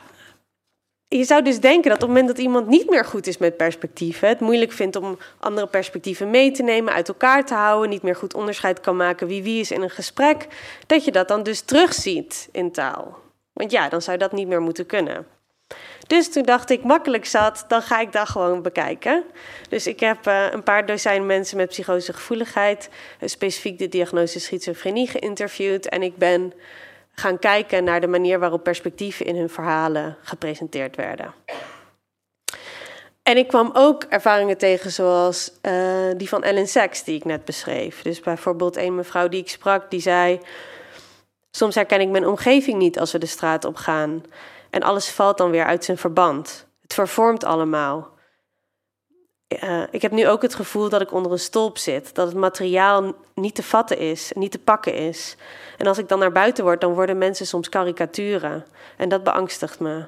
je 1.07 1.23
zou 1.23 1.43
dus 1.43 1.59
denken 1.59 1.89
dat 1.89 2.03
op 2.03 2.07
het 2.07 2.07
moment 2.07 2.27
dat 2.27 2.37
iemand 2.37 2.67
niet 2.67 2.89
meer 2.89 3.05
goed 3.05 3.27
is 3.27 3.37
met 3.37 3.57
perspectieven, 3.57 4.27
het 4.27 4.39
moeilijk 4.39 4.71
vindt 4.71 4.95
om 4.95 5.17
andere 5.39 5.67
perspectieven 5.67 6.29
mee 6.29 6.51
te 6.51 6.63
nemen, 6.63 6.93
uit 6.93 7.07
elkaar 7.07 7.45
te 7.45 7.53
houden, 7.53 7.89
niet 7.89 8.01
meer 8.01 8.15
goed 8.15 8.33
onderscheid 8.33 8.79
kan 8.79 8.95
maken 8.95 9.27
wie 9.27 9.43
wie 9.43 9.59
is 9.59 9.71
in 9.71 9.81
een 9.81 9.89
gesprek, 9.89 10.47
dat 10.87 11.05
je 11.05 11.11
dat 11.11 11.27
dan 11.27 11.43
dus 11.43 11.61
terugziet 11.61 12.49
in 12.51 12.71
taal. 12.71 13.17
Want 13.53 13.71
ja, 13.71 13.89
dan 13.89 14.01
zou 14.01 14.17
dat 14.17 14.31
niet 14.31 14.47
meer 14.47 14.61
moeten 14.61 14.85
kunnen. 14.85 15.27
Dus 16.07 16.31
toen 16.31 16.43
dacht 16.43 16.69
ik, 16.69 16.83
makkelijk 16.83 17.25
zat, 17.25 17.65
dan 17.67 17.81
ga 17.81 17.99
ik 17.99 18.11
dat 18.11 18.29
gewoon 18.29 18.61
bekijken. 18.61 19.23
Dus 19.69 19.87
ik 19.87 19.99
heb 19.99 20.27
uh, 20.27 20.45
een 20.51 20.63
paar 20.63 20.85
dozijn 20.85 21.25
mensen 21.25 21.57
met 21.57 21.69
psychose 21.69 22.13
gevoeligheid, 22.13 22.89
uh, 23.19 23.29
specifiek 23.29 23.79
de 23.79 23.89
diagnose 23.89 24.39
schizofrenie 24.39 25.07
geïnterviewd. 25.07 25.89
En 25.89 26.03
ik 26.03 26.17
ben 26.17 26.53
gaan 27.19 27.39
kijken 27.39 27.83
naar 27.83 28.01
de 28.01 28.07
manier 28.07 28.39
waarop 28.39 28.63
perspectieven 28.63 29.25
in 29.25 29.36
hun 29.36 29.50
verhalen 29.50 30.17
gepresenteerd 30.21 30.95
werden. 30.95 31.33
En 33.24 33.38
ik 33.38 33.47
kwam 33.47 33.69
ook 33.74 34.03
ervaringen 34.03 34.57
tegen 34.57 34.91
zoals 34.91 35.51
uh, 35.62 35.74
die 36.17 36.29
van 36.29 36.43
Ellen 36.43 36.67
Sachs, 36.67 37.03
die 37.03 37.15
ik 37.15 37.25
net 37.25 37.45
beschreef. 37.45 38.01
Dus 38.01 38.19
bijvoorbeeld 38.19 38.77
een 38.77 38.95
mevrouw 38.95 39.27
die 39.27 39.41
ik 39.41 39.50
sprak, 39.50 39.91
die 39.91 40.00
zei... 40.00 40.39
Soms 41.51 41.75
herken 41.75 42.01
ik 42.01 42.09
mijn 42.09 42.27
omgeving 42.27 42.77
niet 42.77 43.00
als 43.00 43.12
we 43.12 43.17
de 43.17 43.25
straat 43.25 43.65
op 43.65 43.75
gaan. 43.75 44.24
En 44.69 44.83
alles 44.83 45.09
valt 45.09 45.38
dan 45.38 45.51
weer 45.51 45.65
uit 45.65 45.86
zijn 45.86 45.97
verband. 45.97 46.67
Het 46.81 46.93
vervormt 46.93 47.43
allemaal. 47.43 48.16
Uh, 49.47 49.83
ik 49.91 50.01
heb 50.01 50.11
nu 50.11 50.27
ook 50.27 50.41
het 50.41 50.55
gevoel 50.55 50.89
dat 50.89 51.01
ik 51.01 51.11
onder 51.11 51.31
een 51.31 51.39
stolp 51.39 51.77
zit. 51.77 52.15
Dat 52.15 52.27
het 52.27 52.35
materiaal 52.35 53.13
niet 53.33 53.55
te 53.55 53.63
vatten 53.63 53.97
is, 53.97 54.31
niet 54.35 54.51
te 54.51 54.59
pakken 54.59 54.93
is. 54.93 55.35
En 55.77 55.87
als 55.87 55.97
ik 55.97 56.07
dan 56.07 56.19
naar 56.19 56.31
buiten 56.31 56.63
word, 56.63 56.81
dan 56.81 56.93
worden 56.93 57.17
mensen 57.17 57.47
soms 57.47 57.69
karikaturen. 57.69 58.65
En 58.97 59.09
dat 59.09 59.23
beangstigt 59.23 59.79
me. 59.79 60.05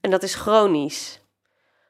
En 0.00 0.10
dat 0.10 0.22
is 0.22 0.34
chronisch. 0.34 1.20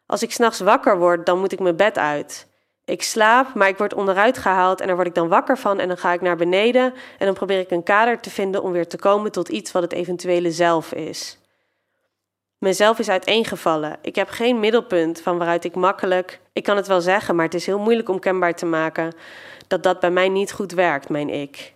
Als 0.07 0.23
ik 0.23 0.33
s'nachts 0.33 0.61
wakker 0.61 0.99
word, 0.99 1.27
dan 1.27 1.39
moet 1.39 1.53
ik 1.53 1.61
mijn 1.61 1.77
bed 1.77 1.99
uit. 1.99 2.47
Ik 2.85 3.03
slaap, 3.03 3.55
maar 3.55 3.69
ik 3.69 3.79
word 3.79 3.95
onderuit 3.95 4.39
gehaald 4.39 4.81
en 4.81 4.87
daar 4.87 4.97
word 4.97 5.09
ik 5.09 5.15
dan 5.15 5.29
wakker 5.29 5.59
van 5.59 5.81
en 5.81 5.89
dan 5.89 5.99
ga 5.99 6.13
ik 6.13 6.21
naar 6.21 6.37
beneden 6.37 6.95
en 7.19 7.27
dan 7.27 7.35
probeer 7.35 7.59
ik 7.59 7.71
een 7.71 7.83
kader 7.83 8.21
te 8.21 8.31
vinden 8.31 8.63
om 8.63 8.73
weer 8.73 8.89
te 8.89 8.99
komen 8.99 9.33
tot 9.33 9.49
iets 9.49 9.73
wat 9.73 9.83
het 9.83 9.93
eventuele 9.93 10.51
zelf 10.51 10.93
is. 10.93 11.39
Mezelf 12.59 12.99
is 12.99 13.09
uiteengevallen. 13.09 13.97
Ik 14.03 14.15
heb 14.15 14.29
geen 14.29 14.61
middelpunt 14.61 15.21
van 15.21 15.39
waaruit 15.39 15.65
ik 15.65 15.75
makkelijk, 15.75 16.41
ik 16.55 16.63
kan 16.63 16.77
het 16.77 16.87
wel 16.87 17.01
zeggen, 17.01 17.37
maar 17.37 17.45
het 17.45 17.55
is 17.55 17.67
heel 17.67 17.79
moeilijk 17.79 18.09
om 18.09 18.19
kenbaar 18.19 18.55
te 18.55 18.67
maken 18.67 19.13
dat 19.67 19.83
dat 19.83 20.01
bij 20.01 20.11
mij 20.11 20.29
niet 20.29 20.53
goed 20.53 20.73
werkt, 20.73 21.09
mijn 21.09 21.31
ik. 21.31 21.75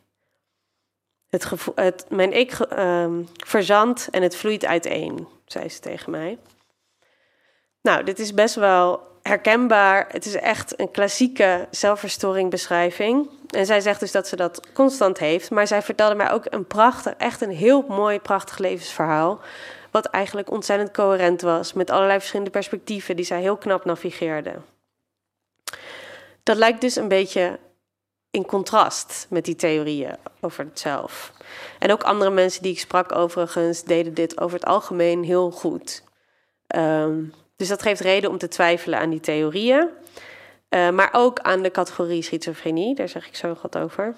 Het 1.29 1.45
gevoel, 1.45 1.75
het, 1.77 2.07
mijn 2.09 2.33
ik 2.33 2.59
uh, 2.73 3.07
verzandt 3.45 4.09
en 4.11 4.23
het 4.23 4.37
vloeit 4.37 4.65
uiteen, 4.65 5.29
zei 5.47 5.69
ze 5.69 5.81
tegen 5.81 6.11
mij. 6.11 6.39
Nou, 7.83 8.05
dit 8.05 8.19
is 8.19 8.35
best 8.35 8.55
wel 8.55 9.03
herkenbaar. 9.23 10.07
Het 10.09 10.27
is 10.27 10.35
echt 10.35 10.81
een 10.81 10.91
klassieke 10.91 11.67
zelfverstoringbeschrijving. 11.71 13.31
En 13.51 13.67
zij 13.67 13.81
zegt 13.81 14.01
dus 14.01 14.13
dat 14.13 14.29
ze 14.29 14.37
dat 14.37 14.73
constant 14.73 15.19
heeft. 15.19 15.51
Maar 15.51 15.67
zij 15.67 15.83
vertelde 15.83 16.15
mij 16.15 16.31
ook 16.31 16.45
een 16.49 16.67
prachtig, 16.67 17.15
echt 17.17 17.41
een 17.41 17.51
heel 17.51 17.85
mooi, 17.89 18.21
prachtig 18.21 18.59
levensverhaal. 18.59 19.41
Wat 19.91 20.07
eigenlijk 20.07 20.51
ontzettend 20.51 20.91
coherent 20.91 21.41
was. 21.41 21.73
Met 21.73 21.91
allerlei 21.91 22.19
verschillende 22.19 22.51
perspectieven 22.51 23.17
die 23.17 23.25
zij 23.25 23.41
heel 23.41 23.57
knap 23.57 23.85
navigeerde. 23.85 24.55
Dat 26.43 26.57
lijkt 26.57 26.81
dus 26.81 26.97
een 26.97 27.09
beetje 27.09 27.59
in 28.31 28.47
contrast 28.47 29.27
met 29.31 29.45
die 29.45 29.57
theorieën 29.57 30.17
over 30.41 30.65
het 30.65 30.79
zelf. 30.79 31.33
En 31.79 31.93
ook 31.93 32.03
andere 32.03 32.31
mensen 32.31 32.63
die 32.63 32.73
ik 32.73 32.79
sprak 32.79 33.15
overigens 33.15 33.85
deden 33.85 34.15
dit 34.15 34.41
over 34.41 34.59
het 34.59 34.69
algemeen 34.69 35.25
heel 35.25 35.51
goed. 35.51 36.03
Um, 36.77 37.33
dus 37.57 37.69
dat 37.69 37.83
geeft 37.83 38.01
reden 38.01 38.31
om 38.31 38.39
te 38.39 38.49
twijfelen 38.49 38.99
aan 38.99 39.11
die 39.11 39.21
theorieën. 39.21 39.89
Uh, 40.71 40.91
maar 40.91 41.09
ook 41.13 41.39
aan 41.39 41.63
de 41.63 41.71
categorie 41.71 42.23
schizofrenie, 42.23 42.95
daar 42.95 43.09
zeg 43.09 43.27
ik 43.27 43.37
zo 43.37 43.57
wat 43.63 43.79
over. 43.79 44.15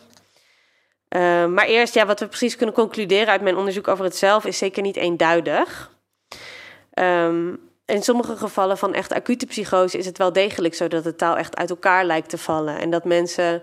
Uh, 1.17 1.47
maar 1.47 1.67
eerst, 1.67 1.95
ja, 1.95 2.07
wat 2.07 2.21
we 2.21 2.27
precies 2.27 2.57
kunnen 2.57 2.75
concluderen 2.75 3.29
uit 3.29 3.41
mijn 3.41 3.57
onderzoek 3.57 3.89
over 3.89 4.05
het 4.05 4.17
zelf 4.17 4.45
is 4.45 4.59
zeker 4.59 4.83
niet 4.83 4.97
eenduidig. 4.97 5.91
Um, 6.95 7.71
in 7.85 8.03
sommige 8.03 8.37
gevallen 8.37 8.79
van 8.79 8.95
echt 8.95 9.13
acute 9.13 9.47
psychose 9.47 9.99
is 9.99 10.07
het 10.07 10.19
wel 10.19 10.33
degelijk 10.33 10.75
zo 10.75 10.89
dat 10.89 11.05
de 11.05 11.17
taal 11.17 11.37
echt 11.37 11.57
uit 11.57 11.71
elkaar 11.71 12.05
lijkt 12.05 12.29
te 12.29 12.39
vallen. 12.39 12.79
En 12.79 12.91
dat 12.91 13.05
mensen 13.05 13.63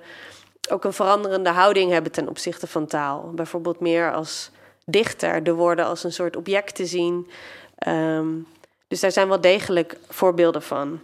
ook 0.69 0.83
een 0.83 0.93
veranderende 0.93 1.49
houding 1.49 1.91
hebben 1.91 2.11
ten 2.11 2.29
opzichte 2.29 2.67
van 2.67 2.85
taal. 2.85 3.31
Bijvoorbeeld 3.35 3.79
meer 3.79 4.13
als 4.13 4.51
dichter, 4.85 5.43
de 5.43 5.53
woorden 5.53 5.85
als 5.85 6.03
een 6.03 6.13
soort 6.13 6.35
object 6.35 6.75
te 6.75 6.85
zien. 6.85 7.29
Um, 7.87 8.47
dus 8.87 8.99
daar 8.99 9.11
zijn 9.11 9.27
wel 9.27 9.41
degelijk 9.41 9.97
voorbeelden 10.09 10.61
van. 10.61 11.01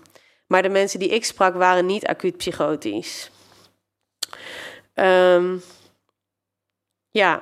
Maar 0.47 0.61
de 0.61 0.69
mensen 0.69 0.99
die 0.99 1.09
ik 1.09 1.25
sprak 1.25 1.55
waren 1.55 1.85
niet 1.85 2.07
acuut 2.07 2.37
psychotisch. 2.37 3.31
Um, 4.93 5.61
ja. 7.13 7.41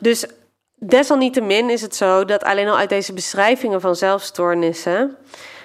Dus 0.00 0.26
desalniettemin 0.74 1.70
is 1.70 1.82
het 1.82 1.96
zo 1.96 2.24
dat 2.24 2.44
alleen 2.44 2.68
al 2.68 2.76
uit 2.76 2.88
deze 2.88 3.12
beschrijvingen 3.12 3.80
van 3.80 3.96
zelfstoornissen 3.96 5.16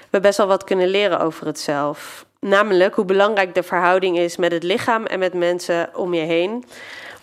we 0.10 0.20
best 0.20 0.38
wel 0.38 0.48
wat 0.48 0.64
kunnen 0.64 0.88
leren 0.88 1.20
over 1.20 1.46
het 1.46 1.60
zelf. 1.60 2.26
Namelijk 2.40 2.96
hoe 2.96 3.06
belangrijk 3.06 3.56
de 3.56 3.64
verhouding 3.64 4.18
is 4.18 4.38
met 4.38 4.52
het 4.52 4.64
lichaam 4.64 5.06
en 5.06 5.20
met 5.20 5.34
mensen 5.34 5.90
om 5.96 6.14
je 6.14 6.22
heen. 6.22 6.66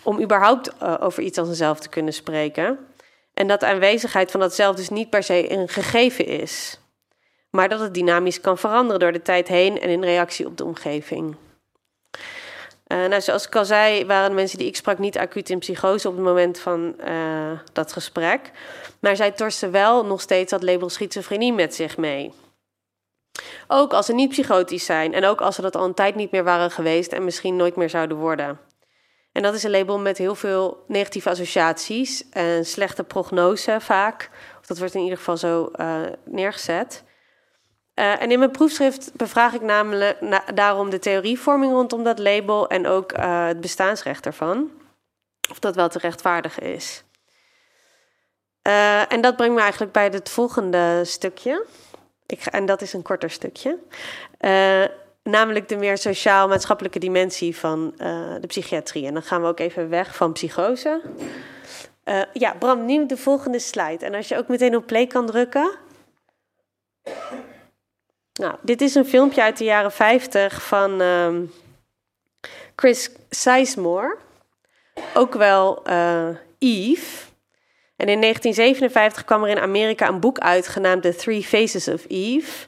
Om 0.03 0.21
überhaupt 0.21 0.71
uh, 0.83 0.95
over 0.99 1.23
iets 1.23 1.37
als 1.37 1.47
een 1.47 1.55
zelf 1.55 1.79
te 1.79 1.89
kunnen 1.89 2.13
spreken. 2.13 2.77
En 3.33 3.47
dat 3.47 3.59
de 3.59 3.65
aanwezigheid 3.65 4.31
van 4.31 4.39
dat 4.39 4.55
zelf 4.55 4.75
dus 4.75 4.89
niet 4.89 5.09
per 5.09 5.23
se 5.23 5.51
een 5.51 5.67
gegeven 5.67 6.25
is. 6.25 6.79
Maar 7.49 7.69
dat 7.69 7.79
het 7.79 7.93
dynamisch 7.93 8.41
kan 8.41 8.57
veranderen 8.57 8.99
door 8.99 9.11
de 9.11 9.21
tijd 9.21 9.47
heen 9.47 9.81
en 9.81 9.89
in 9.89 10.03
reactie 10.03 10.45
op 10.45 10.57
de 10.57 10.65
omgeving. 10.65 11.35
Uh, 12.87 13.05
nou, 13.05 13.21
zoals 13.21 13.47
ik 13.47 13.55
al 13.55 13.65
zei, 13.65 14.05
waren 14.05 14.29
de 14.29 14.35
mensen 14.35 14.57
die 14.57 14.67
ik 14.67 14.75
sprak 14.75 14.97
niet 14.97 15.17
acuut 15.17 15.49
in 15.49 15.59
psychose 15.59 16.07
op 16.07 16.15
het 16.15 16.23
moment 16.23 16.59
van 16.59 16.95
uh, 17.07 17.59
dat 17.73 17.93
gesprek. 17.93 18.51
Maar 18.99 19.15
zij 19.15 19.31
torsten 19.31 19.71
wel 19.71 20.05
nog 20.05 20.21
steeds 20.21 20.51
dat 20.51 20.63
label 20.63 20.89
schizofrenie 20.89 21.53
met 21.53 21.75
zich 21.75 21.97
mee. 21.97 22.33
Ook 23.67 23.93
als 23.93 24.05
ze 24.05 24.13
niet 24.13 24.29
psychotisch 24.29 24.85
zijn 24.85 25.13
en 25.13 25.25
ook 25.25 25.41
als 25.41 25.55
ze 25.55 25.61
dat 25.61 25.75
al 25.75 25.85
een 25.85 25.93
tijd 25.93 26.15
niet 26.15 26.31
meer 26.31 26.43
waren 26.43 26.71
geweest 26.71 27.11
en 27.11 27.23
misschien 27.23 27.55
nooit 27.55 27.75
meer 27.75 27.89
zouden 27.89 28.17
worden. 28.17 28.59
En 29.31 29.41
dat 29.41 29.53
is 29.53 29.63
een 29.63 29.71
label 29.71 29.99
met 29.99 30.17
heel 30.17 30.35
veel 30.35 30.83
negatieve 30.87 31.29
associaties 31.29 32.29
en 32.29 32.65
slechte 32.65 33.03
prognose 33.03 33.77
vaak. 33.79 34.29
Dat 34.65 34.77
wordt 34.77 34.93
in 34.93 35.01
ieder 35.01 35.17
geval 35.17 35.37
zo 35.37 35.69
uh, 35.75 36.01
neergezet. 36.25 37.03
Uh, 37.95 38.21
en 38.21 38.31
in 38.31 38.39
mijn 38.39 38.51
proefschrift 38.51 39.11
bevraag 39.13 39.53
ik 39.53 39.61
namelijk 39.61 40.21
na, 40.21 40.43
daarom 40.53 40.89
de 40.89 40.99
theorievorming 40.99 41.71
rondom 41.71 42.03
dat 42.03 42.19
label 42.19 42.67
en 42.67 42.87
ook 42.87 43.17
uh, 43.17 43.45
het 43.45 43.61
bestaansrecht 43.61 44.25
ervan. 44.25 44.71
Of 45.51 45.59
dat 45.59 45.75
wel 45.75 45.89
te 45.89 45.99
rechtvaardigen 45.99 46.63
is. 46.63 47.03
Eh, 48.61 49.11
en 49.11 49.21
dat 49.21 49.35
brengt 49.35 49.55
me 49.55 49.61
eigenlijk 49.61 49.91
bij 49.91 50.05
het 50.05 50.29
volgende 50.29 51.01
stukje. 51.03 51.65
Ik 52.25 52.45
en 52.45 52.65
dat 52.65 52.81
is 52.81 52.93
een 52.93 53.01
korter 53.01 53.29
stukje. 53.29 53.79
Namelijk 55.23 55.67
de 55.67 55.75
meer 55.75 55.97
sociaal-maatschappelijke 55.97 56.99
dimensie 56.99 57.57
van 57.57 57.93
de 58.41 58.47
psychiatrie. 58.47 59.05
En 59.05 59.13
dan 59.13 59.23
gaan 59.23 59.41
we 59.41 59.47
ook 59.47 59.59
even 59.59 59.89
weg 59.89 60.15
van 60.15 60.33
psychose. 60.33 61.01
ja, 62.33 62.53
Bram, 62.59 62.85
nu 62.85 63.05
de 63.05 63.17
volgende 63.17 63.59
slide. 63.59 64.05
En 64.05 64.13
als 64.13 64.27
je 64.27 64.37
ook 64.37 64.47
meteen 64.47 64.75
op 64.75 64.85
play 64.85 65.07
kan 65.07 65.25
drukken. 65.25 65.71
Nou, 68.39 68.55
dit 68.61 68.81
is 68.81 68.95
een 68.95 69.05
filmpje 69.05 69.41
uit 69.41 69.57
de 69.57 69.63
jaren 69.63 69.91
50 69.91 70.63
van 70.63 71.01
um, 71.01 71.51
Chris 72.75 73.09
Sizemore. 73.29 74.17
Ook 75.13 75.33
wel 75.33 75.83
Eve. 76.59 77.25
En 77.95 78.07
in 78.07 78.21
1957 78.21 79.25
kwam 79.25 79.43
er 79.43 79.49
in 79.49 79.59
Amerika 79.59 80.07
een 80.07 80.19
boek 80.19 80.39
uit 80.39 80.67
genaamd 80.67 81.01
The 81.01 81.15
Three 81.15 81.43
Faces 81.43 81.87
of 81.87 82.05
Eve. 82.07 82.65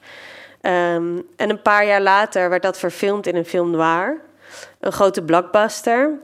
Um, 0.62 1.28
en 1.36 1.50
een 1.50 1.62
paar 1.62 1.86
jaar 1.86 2.02
later 2.02 2.50
werd 2.50 2.62
dat 2.62 2.80
verfilmd 2.80 3.28
in 3.28 3.36
een 3.36 3.46
film 3.46 3.72
noir, 3.72 4.22
een 4.80 4.92
grote 4.92 5.22
blockbuster. 5.22 6.20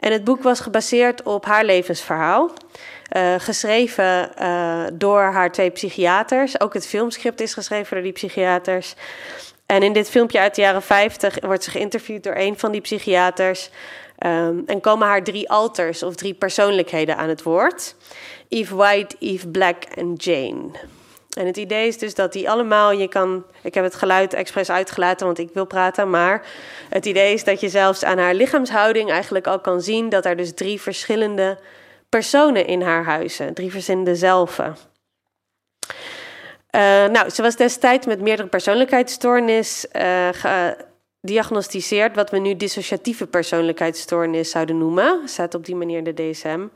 En 0.00 0.12
het 0.12 0.24
boek 0.24 0.42
was 0.42 0.60
gebaseerd 0.60 1.22
op 1.22 1.44
haar 1.44 1.64
levensverhaal. 1.64 2.50
Uh, 3.12 3.34
geschreven 3.38 4.30
uh, 4.40 4.84
door 4.92 5.22
haar 5.22 5.52
twee 5.52 5.70
psychiaters. 5.70 6.60
Ook 6.60 6.74
het 6.74 6.86
filmscript 6.86 7.40
is 7.40 7.54
geschreven 7.54 7.94
door 7.94 8.04
die 8.04 8.12
psychiaters. 8.12 8.94
En 9.66 9.82
in 9.82 9.92
dit 9.92 10.10
filmpje 10.10 10.38
uit 10.40 10.54
de 10.54 10.60
jaren 10.60 10.82
50 10.82 11.36
wordt 11.40 11.64
ze 11.64 11.70
geïnterviewd 11.70 12.22
door 12.22 12.36
een 12.36 12.58
van 12.58 12.72
die 12.72 12.80
psychiaters. 12.80 13.70
Um, 14.18 14.62
en 14.66 14.80
komen 14.80 15.06
haar 15.06 15.22
drie 15.22 15.50
alters 15.50 16.02
of 16.02 16.14
drie 16.14 16.34
persoonlijkheden 16.34 17.16
aan 17.16 17.28
het 17.28 17.42
woord. 17.42 17.94
Eve 18.48 18.74
White, 18.74 19.16
Eve 19.18 19.48
Black 19.48 19.82
en 19.82 20.12
Jane. 20.14 20.70
En 21.36 21.46
het 21.46 21.56
idee 21.56 21.86
is 21.86 21.98
dus 21.98 22.14
dat 22.14 22.32
die 22.32 22.50
allemaal, 22.50 22.92
je 22.92 23.08
kan, 23.08 23.44
ik 23.62 23.74
heb 23.74 23.84
het 23.84 23.94
geluid 23.94 24.34
expres 24.34 24.70
uitgelaten, 24.70 25.26
want 25.26 25.38
ik 25.38 25.50
wil 25.52 25.64
praten, 25.64 26.10
maar 26.10 26.46
het 26.88 27.06
idee 27.06 27.32
is 27.32 27.44
dat 27.44 27.60
je 27.60 27.68
zelfs 27.68 28.04
aan 28.04 28.18
haar 28.18 28.34
lichaamshouding 28.34 29.10
eigenlijk 29.10 29.46
al 29.46 29.60
kan 29.60 29.80
zien 29.80 30.08
dat 30.08 30.24
er 30.24 30.36
dus 30.36 30.54
drie 30.54 30.80
verschillende 30.80 31.58
personen 32.14 32.66
in 32.66 32.82
haar 32.82 33.04
huizen, 33.04 33.54
drie 33.54 33.70
verschillende 33.70 34.14
zelven. 34.16 34.76
Uh, 36.70 36.80
nou, 37.06 37.28
ze 37.30 37.42
was 37.42 37.56
destijds 37.56 38.06
met 38.06 38.20
meerdere 38.20 38.48
persoonlijkheidsstoornis 38.48 39.86
uh, 39.92 40.28
gediagnosticeerd, 41.20 42.14
wat 42.14 42.30
we 42.30 42.38
nu 42.38 42.56
dissociatieve 42.56 43.26
persoonlijkheidsstoornis 43.26 44.50
zouden 44.50 44.78
noemen. 44.78 45.28
Staat 45.28 45.54
op 45.54 45.64
die 45.64 45.74
manier 45.74 46.04
de 46.04 46.14
DSM. 46.14 46.66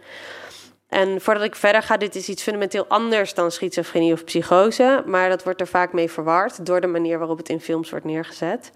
En 0.88 1.20
voordat 1.20 1.42
ik 1.42 1.54
verder 1.54 1.82
ga, 1.82 1.96
dit 1.96 2.14
is 2.14 2.28
iets 2.28 2.42
fundamenteel 2.42 2.86
anders 2.88 3.34
dan 3.34 3.50
schizofrenie 3.50 4.12
of 4.12 4.24
psychose, 4.24 5.02
maar 5.06 5.28
dat 5.28 5.44
wordt 5.44 5.60
er 5.60 5.66
vaak 5.66 5.92
mee 5.92 6.10
verward 6.10 6.66
door 6.66 6.80
de 6.80 6.86
manier 6.86 7.18
waarop 7.18 7.38
het 7.38 7.48
in 7.48 7.60
films 7.60 7.90
wordt 7.90 8.04
neergezet. 8.04 8.70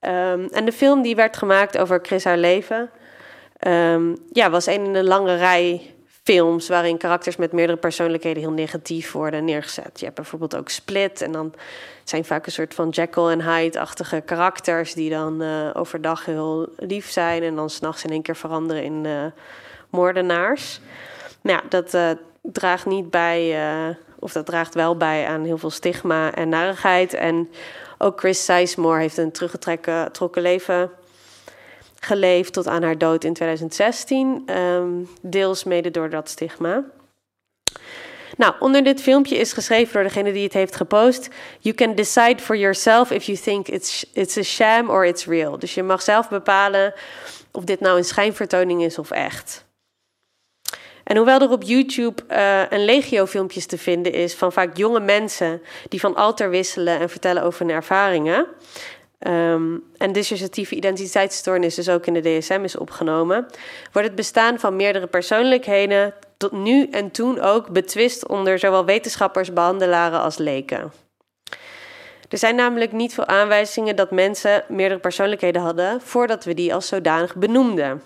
Um, 0.00 0.48
en 0.50 0.64
de 0.64 0.72
film 0.72 1.02
die 1.02 1.16
werd 1.16 1.36
gemaakt 1.36 1.78
over 1.78 1.98
Chris 2.02 2.24
haar 2.24 2.38
leven, 2.38 2.90
um, 3.66 4.16
ja, 4.32 4.50
was 4.50 4.66
een 4.66 4.94
een 4.94 5.04
lange 5.04 5.36
rij 5.36 5.94
films 6.24 6.68
waarin 6.68 6.96
karakters 6.96 7.36
met 7.36 7.52
meerdere 7.52 7.78
persoonlijkheden 7.78 8.42
heel 8.42 8.52
negatief 8.52 9.12
worden 9.12 9.44
neergezet. 9.44 9.98
Je 9.98 10.04
hebt 10.04 10.16
bijvoorbeeld 10.16 10.56
ook 10.56 10.68
Split 10.68 11.22
en 11.22 11.32
dan 11.32 11.54
zijn 12.04 12.24
vaak 12.24 12.46
een 12.46 12.52
soort 12.52 12.74
van 12.74 12.88
Jekyll 12.88 13.28
en 13.28 13.42
Hyde-achtige 13.42 14.20
karakters 14.20 14.94
die 14.94 15.10
dan 15.10 15.42
uh, 15.42 15.70
overdag 15.72 16.24
heel 16.24 16.68
lief 16.76 17.10
zijn 17.10 17.42
en 17.42 17.54
dan 17.54 17.70
s'nachts 17.70 18.04
in 18.04 18.10
één 18.10 18.22
keer 18.22 18.36
veranderen 18.36 18.82
in 18.82 19.04
uh, 19.04 19.24
moordenaars. 19.90 20.80
Nou 21.40 21.58
ja, 21.58 21.68
dat 21.68 21.94
uh, 21.94 22.10
draagt 22.42 22.86
niet 22.86 23.10
bij, 23.10 23.56
of 24.18 24.32
dat 24.32 24.46
draagt 24.46 24.74
wel 24.74 24.96
bij 24.96 25.26
aan 25.26 25.44
heel 25.44 25.58
veel 25.58 25.70
stigma 25.70 26.34
en 26.34 26.48
narigheid. 26.48 27.14
En 27.14 27.50
ook 27.98 28.18
Chris 28.18 28.44
Sizemore 28.44 29.00
heeft 29.00 29.16
een 29.16 29.32
teruggetrokken 29.32 30.42
leven 30.42 30.90
geleefd 32.04 32.52
tot 32.52 32.66
aan 32.66 32.82
haar 32.82 32.98
dood 32.98 33.24
in 33.24 33.32
2016. 33.32 34.44
Um, 34.50 35.08
deels 35.22 35.64
mede 35.64 35.90
door 35.90 36.10
dat 36.10 36.28
stigma. 36.28 36.84
Nou, 38.36 38.54
onder 38.58 38.84
dit 38.84 39.00
filmpje 39.00 39.36
is 39.36 39.52
geschreven 39.52 39.92
door 39.92 40.02
degene 40.02 40.32
die 40.32 40.44
het 40.44 40.52
heeft 40.52 40.76
gepost: 40.76 41.28
You 41.60 41.74
can 41.74 41.94
decide 41.94 42.38
for 42.38 42.56
yourself 42.56 43.10
if 43.10 43.24
you 43.24 43.38
think 43.38 43.68
it's, 43.68 44.06
it's 44.12 44.36
a 44.36 44.42
sham 44.42 44.90
or 44.90 45.06
it's 45.06 45.26
real. 45.26 45.58
Dus 45.58 45.74
je 45.74 45.82
mag 45.82 46.02
zelf 46.02 46.28
bepalen 46.28 46.94
of 47.52 47.64
dit 47.64 47.80
nou 47.80 47.96
een 47.96 48.04
schijnvertoning 48.04 48.82
is 48.82 48.98
of 48.98 49.10
echt. 49.10 49.64
En 51.04 51.16
hoewel 51.16 51.40
er 51.40 51.50
op 51.50 51.62
YouTube 51.62 52.22
uh, 52.30 52.62
een 52.70 52.84
legio 52.84 53.26
filmpjes 53.26 53.66
te 53.66 53.78
vinden 53.78 54.12
is 54.12 54.34
van 54.34 54.52
vaak 54.52 54.76
jonge 54.76 55.00
mensen 55.00 55.62
die 55.88 56.00
van 56.00 56.14
alter 56.14 56.50
wisselen 56.50 57.00
en 57.00 57.10
vertellen 57.10 57.42
over 57.42 57.66
hun 57.66 57.74
ervaringen. 57.74 58.46
Um, 59.26 59.82
en 59.96 60.12
dissociatieve 60.12 60.74
identiteitsstoornis 60.74 61.74
dus 61.74 61.88
ook 61.88 62.06
in 62.06 62.14
de 62.14 62.38
DSM 62.38 62.60
is 62.62 62.76
opgenomen, 62.76 63.46
wordt 63.92 64.08
het 64.08 64.16
bestaan 64.16 64.58
van 64.58 64.76
meerdere 64.76 65.06
persoonlijkheden 65.06 66.14
tot 66.36 66.52
nu 66.52 66.88
en 66.90 67.10
toen 67.10 67.40
ook 67.40 67.68
betwist 67.68 68.28
onder 68.28 68.58
zowel 68.58 68.84
wetenschappers, 68.84 69.52
behandelaren 69.52 70.20
als 70.20 70.38
leken. 70.38 70.92
Er 72.28 72.38
zijn 72.38 72.54
namelijk 72.54 72.92
niet 72.92 73.14
veel 73.14 73.26
aanwijzingen 73.26 73.96
dat 73.96 74.10
mensen 74.10 74.64
meerdere 74.68 75.00
persoonlijkheden 75.00 75.62
hadden 75.62 76.00
voordat 76.00 76.44
we 76.44 76.54
die 76.54 76.74
als 76.74 76.88
zodanig 76.88 77.36
benoemden. 77.36 78.02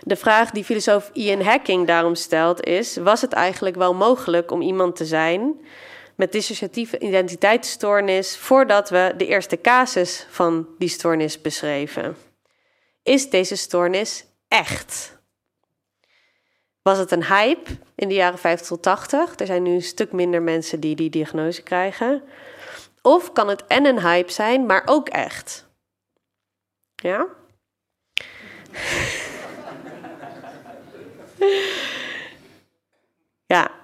De 0.00 0.16
vraag 0.16 0.50
die 0.50 0.64
filosoof 0.64 1.10
Ian 1.12 1.40
Hacking 1.40 1.86
daarom 1.86 2.14
stelt 2.14 2.64
is: 2.64 2.96
was 2.96 3.20
het 3.20 3.32
eigenlijk 3.32 3.76
wel 3.76 3.94
mogelijk 3.94 4.50
om 4.50 4.60
iemand 4.60 4.96
te 4.96 5.04
zijn 5.04 5.60
met 6.22 6.32
dissociatieve 6.32 6.98
identiteitsstoornis 6.98 8.36
voordat 8.36 8.90
we 8.90 9.14
de 9.16 9.26
eerste 9.26 9.60
casus 9.60 10.26
van 10.30 10.68
die 10.78 10.88
stoornis 10.88 11.40
beschreven? 11.40 12.16
Is 13.02 13.30
deze 13.30 13.56
stoornis 13.56 14.24
echt? 14.48 15.18
Was 16.82 16.98
het 16.98 17.10
een 17.10 17.24
hype 17.24 17.70
in 17.94 18.08
de 18.08 18.14
jaren 18.14 18.38
50 18.38 18.66
tot 18.66 18.82
80? 18.82 19.38
Er 19.38 19.46
zijn 19.46 19.62
nu 19.62 19.70
een 19.70 19.82
stuk 19.82 20.12
minder 20.12 20.42
mensen 20.42 20.80
die 20.80 20.96
die 20.96 21.10
diagnose 21.10 21.62
krijgen. 21.62 22.22
Of 23.00 23.32
kan 23.32 23.48
het 23.48 23.66
en 23.66 23.86
een 23.86 24.00
hype 24.00 24.32
zijn, 24.32 24.66
maar 24.66 24.82
ook 24.84 25.08
echt? 25.08 25.66
Ja? 26.94 27.26
ja, 33.54 33.81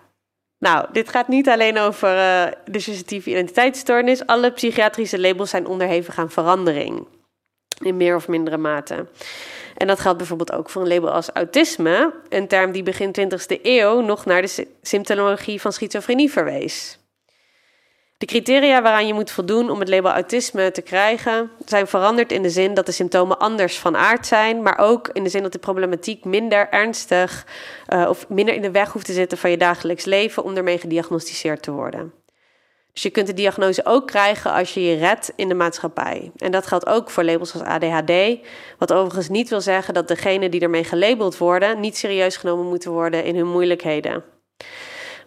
nou, 0.59 0.87
dit 0.93 1.09
gaat 1.09 1.29
niet 1.29 1.49
alleen 1.49 1.79
over 1.79 2.17
uh, 2.17 2.53
dissociatieve 2.65 3.31
identiteitsstoornis. 3.31 4.27
Alle 4.27 4.53
psychiatrische 4.53 5.21
labels 5.21 5.51
zijn 5.51 5.67
onderhevig 5.67 6.19
aan 6.19 6.31
verandering. 6.31 7.07
In 7.83 7.97
meer 7.97 8.15
of 8.17 8.29
mindere 8.29 8.57
mate. 8.57 9.07
En 9.77 9.87
dat 9.87 10.01
geldt 10.01 10.19
bijvoorbeeld 10.19 10.53
ook 10.53 10.71
voor 10.71 10.83
een 10.83 10.89
label 10.89 11.11
als 11.11 11.31
autisme, 11.31 12.15
een 12.29 12.49
term 12.49 12.73
die 12.73 12.83
begin 12.83 13.15
20e 13.21 13.63
eeuw 13.63 14.01
nog 14.01 14.25
naar 14.25 14.43
de 14.43 14.67
symptomologie 14.83 15.61
van 15.61 15.73
schizofrenie 15.73 16.31
verwees. 16.31 16.99
De 18.19 18.27
criteria 18.27 18.83
waaraan 18.83 19.07
je 19.07 19.15
moet 19.15 19.31
voldoen 19.31 19.71
om 19.71 19.79
het 19.79 19.89
label 19.89 20.11
autisme 20.11 20.71
te 20.71 20.83
krijgen 20.83 21.51
zijn 21.65 21.87
veranderd 21.87 22.33
in 22.33 22.43
de 22.43 22.51
zin 22.51 22.75
dat 22.75 22.87
de 22.87 22.93
symptomen 22.93 23.39
anders 23.39 23.79
van 23.79 23.97
aard 23.97 24.27
zijn, 24.27 24.63
maar 24.63 24.79
ook 24.79 25.09
in 25.13 25.23
de 25.23 25.29
zin 25.29 25.43
dat 25.43 25.53
de 25.53 25.59
problematiek 25.59 26.25
minder 26.25 26.69
ernstig 26.69 27.47
uh, 27.89 28.07
of 28.09 28.29
minder 28.29 28.55
in 28.55 28.63
de 28.63 28.71
weg 28.71 28.93
hoeft 28.93 29.07
te 29.07 29.13
zitten 29.13 29.39
van 29.39 29.51
je 29.51 29.57
dagelijks 29.57 30.05
leven 30.05 30.45
om 30.45 30.57
ermee 30.57 30.79
gediagnosticeerd 30.79 31.63
te 31.63 31.71
worden. 31.71 32.13
Dus 32.93 33.03
je 33.03 33.11
kunt 33.11 33.27
de 33.27 33.35
diagnose 33.35 33.85
ook 33.85 34.07
krijgen 34.07 34.53
als 34.53 34.75
je 34.75 34.83
je 34.83 34.97
redt 34.97 35.33
in 35.37 35.49
de 35.49 35.55
maatschappij. 35.55 36.31
En 36.37 36.51
dat 36.51 36.67
geldt 36.67 36.87
ook 36.87 37.11
voor 37.11 37.25
labels 37.25 37.53
als 37.53 37.63
ADHD, 37.63 38.39
wat 38.79 38.93
overigens 38.93 39.29
niet 39.29 39.49
wil 39.49 39.61
zeggen 39.61 39.95
dat 39.95 40.09
degenen 40.09 40.51
die 40.51 40.61
ermee 40.61 40.85
gelabeld 40.85 41.37
worden 41.37 41.81
niet 41.81 41.97
serieus 41.97 42.37
genomen 42.37 42.67
moeten 42.67 42.91
worden 42.91 43.25
in 43.25 43.37
hun 43.37 43.49
moeilijkheden. 43.49 44.25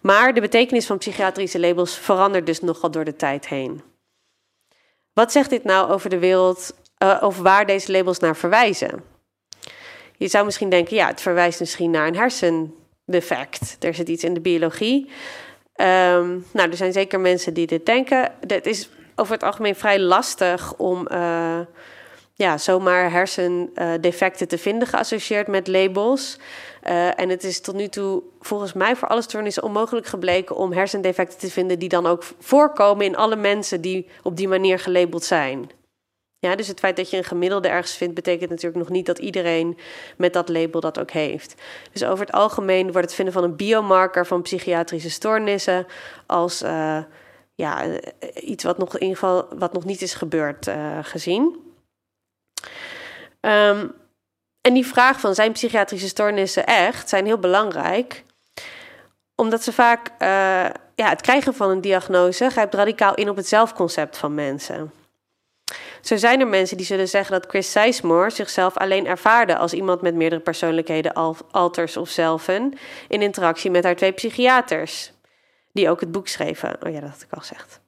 Maar 0.01 0.33
de 0.33 0.41
betekenis 0.41 0.85
van 0.85 0.97
psychiatrische 0.97 1.59
labels 1.59 1.97
verandert 1.97 2.45
dus 2.45 2.61
nogal 2.61 2.91
door 2.91 3.05
de 3.05 3.15
tijd 3.15 3.47
heen. 3.47 3.81
Wat 5.13 5.31
zegt 5.31 5.49
dit 5.49 5.63
nou 5.63 5.91
over 5.91 6.09
de 6.09 6.19
wereld 6.19 6.73
uh, 7.03 7.17
of 7.21 7.37
waar 7.37 7.65
deze 7.65 7.91
labels 7.91 8.19
naar 8.19 8.35
verwijzen? 8.35 9.03
Je 10.17 10.27
zou 10.27 10.45
misschien 10.45 10.69
denken, 10.69 10.95
ja, 10.95 11.07
het 11.07 11.21
verwijst 11.21 11.59
misschien 11.59 11.91
naar 11.91 12.07
een 12.07 12.15
hersendefect. 12.15 13.75
Er 13.79 13.93
zit 13.93 14.09
iets 14.09 14.23
in 14.23 14.33
de 14.33 14.41
biologie. 14.41 15.09
Um, 15.75 16.45
nou, 16.53 16.69
er 16.69 16.75
zijn 16.75 16.93
zeker 16.93 17.19
mensen 17.19 17.53
die 17.53 17.67
dit 17.67 17.85
denken. 17.85 18.33
Het 18.47 18.65
is 18.65 18.89
over 19.15 19.33
het 19.33 19.43
algemeen 19.43 19.75
vrij 19.75 19.99
lastig 19.99 20.73
om 20.75 21.07
uh, 21.11 21.59
ja, 22.33 22.57
zomaar 22.57 23.11
hersendefecten 23.11 24.47
te 24.47 24.57
vinden 24.57 24.87
geassocieerd 24.87 25.47
met 25.47 25.67
labels. 25.67 26.37
Uh, 26.87 27.19
en 27.19 27.29
het 27.29 27.43
is 27.43 27.61
tot 27.61 27.75
nu 27.75 27.87
toe 27.87 28.23
volgens 28.39 28.73
mij 28.73 28.95
voor 28.95 29.07
alle 29.07 29.21
stoornissen 29.21 29.63
onmogelijk 29.63 30.05
gebleken 30.07 30.55
om 30.55 30.71
hersendefecten 30.71 31.39
te 31.39 31.51
vinden 31.51 31.79
die 31.79 31.89
dan 31.89 32.05
ook 32.05 32.23
voorkomen 32.39 33.05
in 33.05 33.15
alle 33.15 33.35
mensen 33.35 33.81
die 33.81 34.07
op 34.23 34.37
die 34.37 34.47
manier 34.47 34.79
gelabeld 34.79 35.23
zijn. 35.23 35.69
Ja, 36.39 36.55
dus 36.55 36.67
het 36.67 36.79
feit 36.79 36.95
dat 36.95 37.09
je 37.09 37.17
een 37.17 37.23
gemiddelde 37.23 37.67
ergens 37.67 37.95
vindt, 37.95 38.15
betekent 38.15 38.49
natuurlijk 38.49 38.77
nog 38.77 38.89
niet 38.89 39.05
dat 39.05 39.19
iedereen 39.19 39.77
met 40.17 40.33
dat 40.33 40.49
label 40.49 40.79
dat 40.79 40.99
ook 40.99 41.11
heeft. 41.11 41.61
Dus 41.91 42.03
over 42.03 42.25
het 42.25 42.35
algemeen 42.35 42.91
wordt 42.91 43.07
het 43.07 43.13
vinden 43.13 43.33
van 43.33 43.43
een 43.43 43.55
biomarker 43.55 44.25
van 44.25 44.41
psychiatrische 44.41 45.09
stoornissen 45.09 45.85
als 46.25 46.61
uh, 46.61 46.97
ja, 47.55 47.85
iets 48.33 48.63
wat 48.63 48.77
nog 48.77 48.93
in 48.93 49.01
ieder 49.01 49.17
geval 49.17 49.47
wat 49.57 49.73
nog 49.73 49.85
niet 49.85 50.01
is 50.01 50.13
gebeurd 50.13 50.71
gezien. 51.01 51.70
Um, 53.41 53.99
en 54.61 54.73
die 54.73 54.85
vraag 54.85 55.19
van 55.19 55.35
zijn 55.35 55.51
psychiatrische 55.51 56.07
stoornissen 56.07 56.65
echt, 56.65 57.09
zijn 57.09 57.25
heel 57.25 57.39
belangrijk. 57.39 58.23
Omdat 59.35 59.63
ze 59.63 59.73
vaak, 59.73 60.09
uh, 60.09 60.27
ja, 60.95 61.09
het 61.09 61.21
krijgen 61.21 61.53
van 61.53 61.69
een 61.69 61.81
diagnose 61.81 62.49
grijpt 62.49 62.73
radicaal 62.73 63.15
in 63.15 63.29
op 63.29 63.35
het 63.35 63.47
zelfconcept 63.47 64.17
van 64.17 64.33
mensen. 64.33 64.91
Zo 66.01 66.17
zijn 66.17 66.39
er 66.39 66.47
mensen 66.47 66.77
die 66.77 66.85
zullen 66.85 67.07
zeggen 67.07 67.39
dat 67.39 67.49
Chris 67.49 67.71
Sizemore 67.71 68.29
zichzelf 68.29 68.77
alleen 68.77 69.07
ervaarde 69.07 69.57
als 69.57 69.73
iemand 69.73 70.01
met 70.01 70.15
meerdere 70.15 70.41
persoonlijkheden, 70.41 71.13
alters 71.51 71.97
of 71.97 72.09
zelfen, 72.09 72.73
in 73.07 73.21
interactie 73.21 73.71
met 73.71 73.83
haar 73.83 73.95
twee 73.95 74.11
psychiaters, 74.11 75.11
die 75.73 75.89
ook 75.89 75.99
het 75.99 76.11
boek 76.11 76.27
schreven. 76.27 76.75
Oh 76.83 76.91
ja, 76.93 76.99
dat 76.99 77.09
had 77.09 77.21
ik 77.21 77.31
al 77.33 77.39
gezegd. 77.39 77.79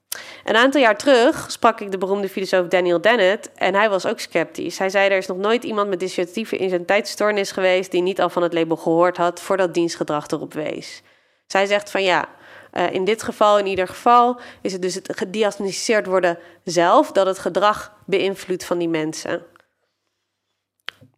Een 0.44 0.56
aantal 0.56 0.82
jaar 0.82 0.98
terug 0.98 1.52
sprak 1.52 1.80
ik 1.80 1.92
de 1.92 1.98
beroemde 1.98 2.30
filosoof 2.30 2.68
Daniel 2.68 3.02
Dennett 3.02 3.52
en 3.52 3.76
hij 3.76 3.90
was 3.90 4.06
ook 4.06 4.20
sceptisch. 4.20 4.78
Hij 4.78 4.90
zei: 4.90 5.10
Er 5.10 5.18
is 5.18 5.28
nog 5.28 5.38
nooit 5.38 5.64
iemand 5.64 5.90
met 5.90 6.00
dissociatieve 6.00 6.58
identiteitsstoornis 6.58 7.52
geweest 7.52 7.92
die 7.92 8.02
niet 8.02 8.22
al 8.22 8.30
van 8.30 8.44
het 8.44 8.54
label 8.54 8.76
gehoord 8.76 9.18
had 9.18 9.42
voordat 9.42 9.74
dienstgedrag 9.74 10.28
erop 10.28 10.54
wees. 10.54 11.02
Zij 11.48 11.66
zegt 11.66 11.92
van 11.92 12.04
ja, 12.04 12.30
uh, 12.74 12.92
in 12.92 13.06
dit 13.06 13.24
geval, 13.24 13.60
in 13.60 13.66
ieder 13.68 13.88
geval, 13.88 14.40
is 14.62 14.72
het 14.72 14.82
dus 14.82 14.96
het 14.96 15.18
gediagnosticeerd 15.18 16.06
worden 16.06 16.40
zelf 16.64 17.12
dat 17.12 17.26
het 17.26 17.40
gedrag 17.40 17.94
beïnvloedt 18.06 18.66
van 18.66 18.78
die 18.78 18.90
mensen. 18.90 19.46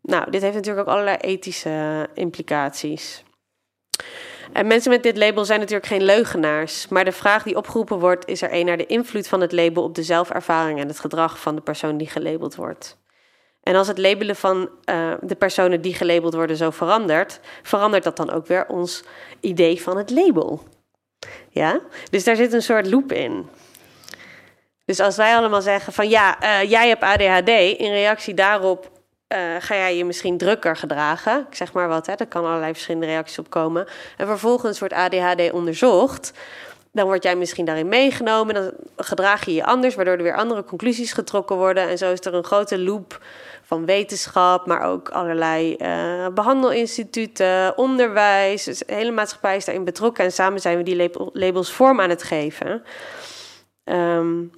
Nou, 0.02 0.32
dit 0.32 0.42
heeft 0.42 0.56
natuurlijk 0.56 0.88
ook 0.88 0.94
allerlei 0.94 1.18
ethische 1.18 2.10
implicaties. 2.14 3.24
En 4.54 4.68
mensen 4.68 4.92
met 4.92 5.04
dit 5.04 5.18
label 5.18 5.46
zijn 5.46 5.60
natuurlijk 5.60 5.88
geen 5.88 6.04
leugenaars. 6.04 6.88
Maar 6.88 7.06
de 7.06 7.12
vraag 7.12 7.44
die 7.44 7.56
opgeroepen 7.56 8.00
wordt, 8.00 8.28
is 8.28 8.42
er 8.42 8.54
een 8.54 8.66
naar 8.66 8.78
de 8.78 8.86
invloed 8.86 9.28
van 9.28 9.42
het 9.42 9.52
label 9.52 9.84
op 9.84 9.96
de 9.96 10.04
zelfervaring 10.04 10.80
en 10.80 10.88
het 10.88 11.00
gedrag 11.00 11.40
van 11.40 11.56
de 11.56 11.62
persoon 11.62 11.98
die 11.98 12.10
gelabeld 12.10 12.56
wordt. 12.56 12.98
En 13.64 13.76
als 13.76 13.88
het 13.88 13.98
labelen 13.98 14.36
van 14.36 14.70
uh, 14.90 15.14
de 15.22 15.36
personen 15.36 15.82
die 15.82 15.94
gelabeld 15.94 16.34
worden 16.34 16.58
zo 16.58 16.70
verandert, 16.70 17.40
verandert 17.64 18.04
dat 18.04 18.18
dan 18.18 18.32
ook 18.32 18.48
weer 18.48 18.68
ons 18.68 19.04
idee 19.40 19.82
van 19.82 19.98
het 19.98 20.10
label. 20.10 20.64
Ja? 21.50 21.80
Dus 22.10 22.24
daar 22.24 22.36
zit 22.36 22.54
een 22.54 22.62
soort 22.62 22.92
loop 22.92 23.12
in. 23.12 23.50
Dus 24.86 25.00
als 25.00 25.16
wij 25.16 25.36
allemaal 25.36 25.62
zeggen 25.62 25.94
van 25.94 26.10
ja, 26.10 26.44
uh, 26.44 26.70
jij 26.70 26.88
hebt 26.88 27.04
ADHD, 27.04 27.50
in 27.80 27.92
reactie 27.92 28.34
daarop 28.34 28.92
uh, 29.28 29.56
ga 29.60 29.76
jij 29.76 29.98
je 29.98 30.06
misschien 30.06 30.38
drukker 30.38 30.76
gedragen. 30.76 31.46
Ik 31.50 31.56
zeg 31.56 31.74
maar 31.74 31.88
wat, 31.88 32.06
hè, 32.06 32.14
er 32.14 32.28
kan 32.28 32.46
allerlei 32.46 32.74
verschillende 32.74 33.06
reacties 33.06 33.40
op 33.40 33.50
komen. 33.50 33.88
En 34.18 34.28
vervolgens 34.28 34.80
wordt 34.80 34.94
ADHD 34.94 35.52
onderzocht. 35.52 36.34
Dan 36.92 37.06
word 37.06 37.24
jij 37.24 37.36
misschien 37.36 37.66
daarin 37.66 37.88
meegenomen. 37.88 38.54
Dan 38.54 38.72
gedraag 38.98 39.46
je 39.46 39.54
je 39.54 39.66
anders, 39.66 39.96
waardoor 39.96 40.18
er 40.18 40.24
weer 40.24 40.36
andere 40.36 40.64
conclusies 40.64 41.14
getrokken 41.14 41.56
worden. 41.56 41.90
En 41.90 41.98
zo 41.98 42.12
is 42.12 42.26
er 42.26 42.34
een 42.34 42.44
grote 42.44 42.80
loop 42.80 43.20
van 43.64 43.86
wetenschap, 43.86 44.66
maar 44.66 44.82
ook 44.82 45.10
allerlei 45.10 45.76
uh, 45.78 46.28
behandelinstituten, 46.28 47.78
onderwijs. 47.78 48.64
Dus 48.64 48.80
de 48.80 48.94
hele 48.94 49.12
maatschappij 49.12 49.56
is 49.56 49.66
daarin 49.66 49.84
betrokken. 49.84 50.24
En 50.24 50.32
samen 50.32 50.60
zijn 50.60 50.78
we 50.78 50.84
die 50.84 51.12
labels 51.34 51.72
vorm 51.72 52.02
aan 52.02 52.10
het 52.10 52.24
geven. 52.24 52.84
Um, 53.84 54.52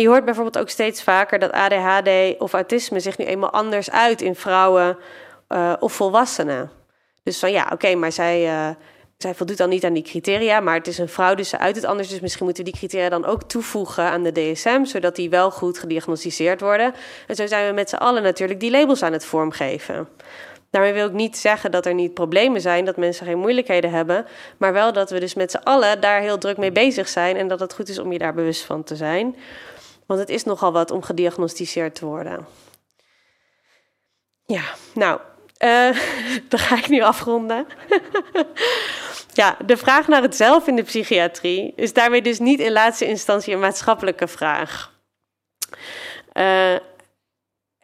je 0.00 0.08
hoort 0.08 0.24
bijvoorbeeld 0.24 0.58
ook 0.58 0.68
steeds 0.68 1.02
vaker 1.02 1.38
dat 1.38 1.52
ADHD 1.52 2.38
of 2.38 2.52
autisme 2.52 3.00
zich 3.00 3.18
nu 3.18 3.24
eenmaal 3.24 3.50
anders 3.50 3.90
uit 3.90 4.22
in 4.22 4.34
vrouwen 4.34 4.98
uh, 5.48 5.72
of 5.80 5.92
volwassenen. 5.92 6.70
Dus 7.22 7.38
van 7.38 7.52
ja, 7.52 7.68
oké, 7.72 7.94
maar 7.94 8.12
zij, 8.12 8.44
uh, 8.44 8.68
zij 9.18 9.34
voldoet 9.34 9.56
dan 9.56 9.68
niet 9.68 9.84
aan 9.84 9.92
die 9.92 10.02
criteria, 10.02 10.60
maar 10.60 10.74
het 10.74 10.86
is 10.86 10.98
een 10.98 11.08
vrouw, 11.08 11.34
dus 11.34 11.48
ze 11.48 11.58
uit 11.58 11.76
het 11.76 11.84
anders. 11.84 12.08
Dus 12.08 12.20
misschien 12.20 12.44
moeten 12.44 12.64
we 12.64 12.70
die 12.70 12.78
criteria 12.78 13.08
dan 13.08 13.24
ook 13.24 13.42
toevoegen 13.42 14.04
aan 14.04 14.22
de 14.22 14.32
DSM, 14.32 14.84
zodat 14.84 15.16
die 15.16 15.30
wel 15.30 15.50
goed 15.50 15.78
gediagnosticeerd 15.78 16.60
worden. 16.60 16.94
En 17.26 17.34
zo 17.34 17.46
zijn 17.46 17.66
we 17.66 17.72
met 17.72 17.88
z'n 17.88 17.96
allen 17.96 18.22
natuurlijk 18.22 18.60
die 18.60 18.70
labels 18.70 19.02
aan 19.02 19.12
het 19.12 19.24
vormgeven. 19.24 20.08
Daarmee 20.70 20.92
wil 20.92 21.06
ik 21.06 21.12
niet 21.12 21.36
zeggen 21.38 21.70
dat 21.70 21.86
er 21.86 21.94
niet 21.94 22.14
problemen 22.14 22.60
zijn, 22.60 22.84
dat 22.84 22.96
mensen 22.96 23.26
geen 23.26 23.38
moeilijkheden 23.38 23.90
hebben, 23.90 24.26
maar 24.56 24.72
wel 24.72 24.92
dat 24.92 25.10
we 25.10 25.20
dus 25.20 25.34
met 25.34 25.50
z'n 25.50 25.60
allen 25.62 26.00
daar 26.00 26.20
heel 26.20 26.38
druk 26.38 26.56
mee 26.56 26.72
bezig 26.72 27.08
zijn 27.08 27.36
en 27.36 27.48
dat 27.48 27.60
het 27.60 27.74
goed 27.74 27.88
is 27.88 27.98
om 27.98 28.12
je 28.12 28.18
daar 28.18 28.34
bewust 28.34 28.62
van 28.62 28.84
te 28.84 28.96
zijn. 28.96 29.36
Want 30.06 30.20
het 30.20 30.28
is 30.28 30.44
nogal 30.44 30.72
wat 30.72 30.90
om 30.90 31.02
gediagnosticeerd 31.02 31.94
te 31.94 32.04
worden. 32.04 32.46
Ja, 34.46 34.62
nou, 34.94 35.20
uh, 35.58 35.98
dan 36.48 36.60
ga 36.60 36.76
ik 36.76 36.88
nu 36.88 37.02
afronden. 37.02 37.66
ja, 39.32 39.56
de 39.66 39.76
vraag 39.76 40.08
naar 40.08 40.22
het 40.22 40.36
zelf 40.36 40.66
in 40.66 40.76
de 40.76 40.82
psychiatrie 40.82 41.72
is 41.76 41.92
daarmee 41.92 42.22
dus 42.22 42.38
niet 42.38 42.60
in 42.60 42.72
laatste 42.72 43.06
instantie 43.06 43.54
een 43.54 43.60
maatschappelijke 43.60 44.28
vraag. 44.28 44.92
Uh, 46.32 46.76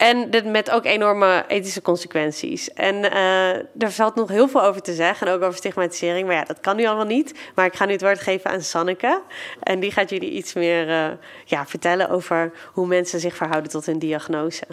en 0.00 0.30
dit 0.30 0.44
met 0.44 0.70
ook 0.70 0.84
enorme 0.84 1.44
ethische 1.48 1.82
consequenties. 1.82 2.72
En 2.72 2.94
uh, 2.94 3.48
er 3.56 3.90
valt 3.90 4.14
nog 4.14 4.28
heel 4.28 4.48
veel 4.48 4.62
over 4.62 4.82
te 4.82 4.94
zeggen. 4.94 5.26
En 5.26 5.32
ook 5.32 5.42
over 5.42 5.58
stigmatisering. 5.58 6.26
Maar 6.26 6.36
ja, 6.36 6.44
dat 6.44 6.60
kan 6.60 6.76
nu 6.76 6.86
allemaal 6.86 7.04
niet. 7.04 7.34
Maar 7.54 7.66
ik 7.66 7.74
ga 7.74 7.84
nu 7.84 7.92
het 7.92 8.00
woord 8.00 8.20
geven 8.20 8.50
aan 8.50 8.62
Sanneke. 8.62 9.22
En 9.62 9.80
die 9.80 9.92
gaat 9.92 10.10
jullie 10.10 10.30
iets 10.30 10.52
meer 10.52 10.88
uh, 10.88 11.06
ja, 11.44 11.66
vertellen 11.66 12.08
over 12.08 12.52
hoe 12.72 12.86
mensen 12.86 13.20
zich 13.20 13.36
verhouden 13.36 13.70
tot 13.70 13.86
hun 13.86 13.98
diagnose. 13.98 14.64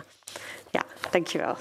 Ja, 0.72 0.82
dankjewel. 1.12 1.58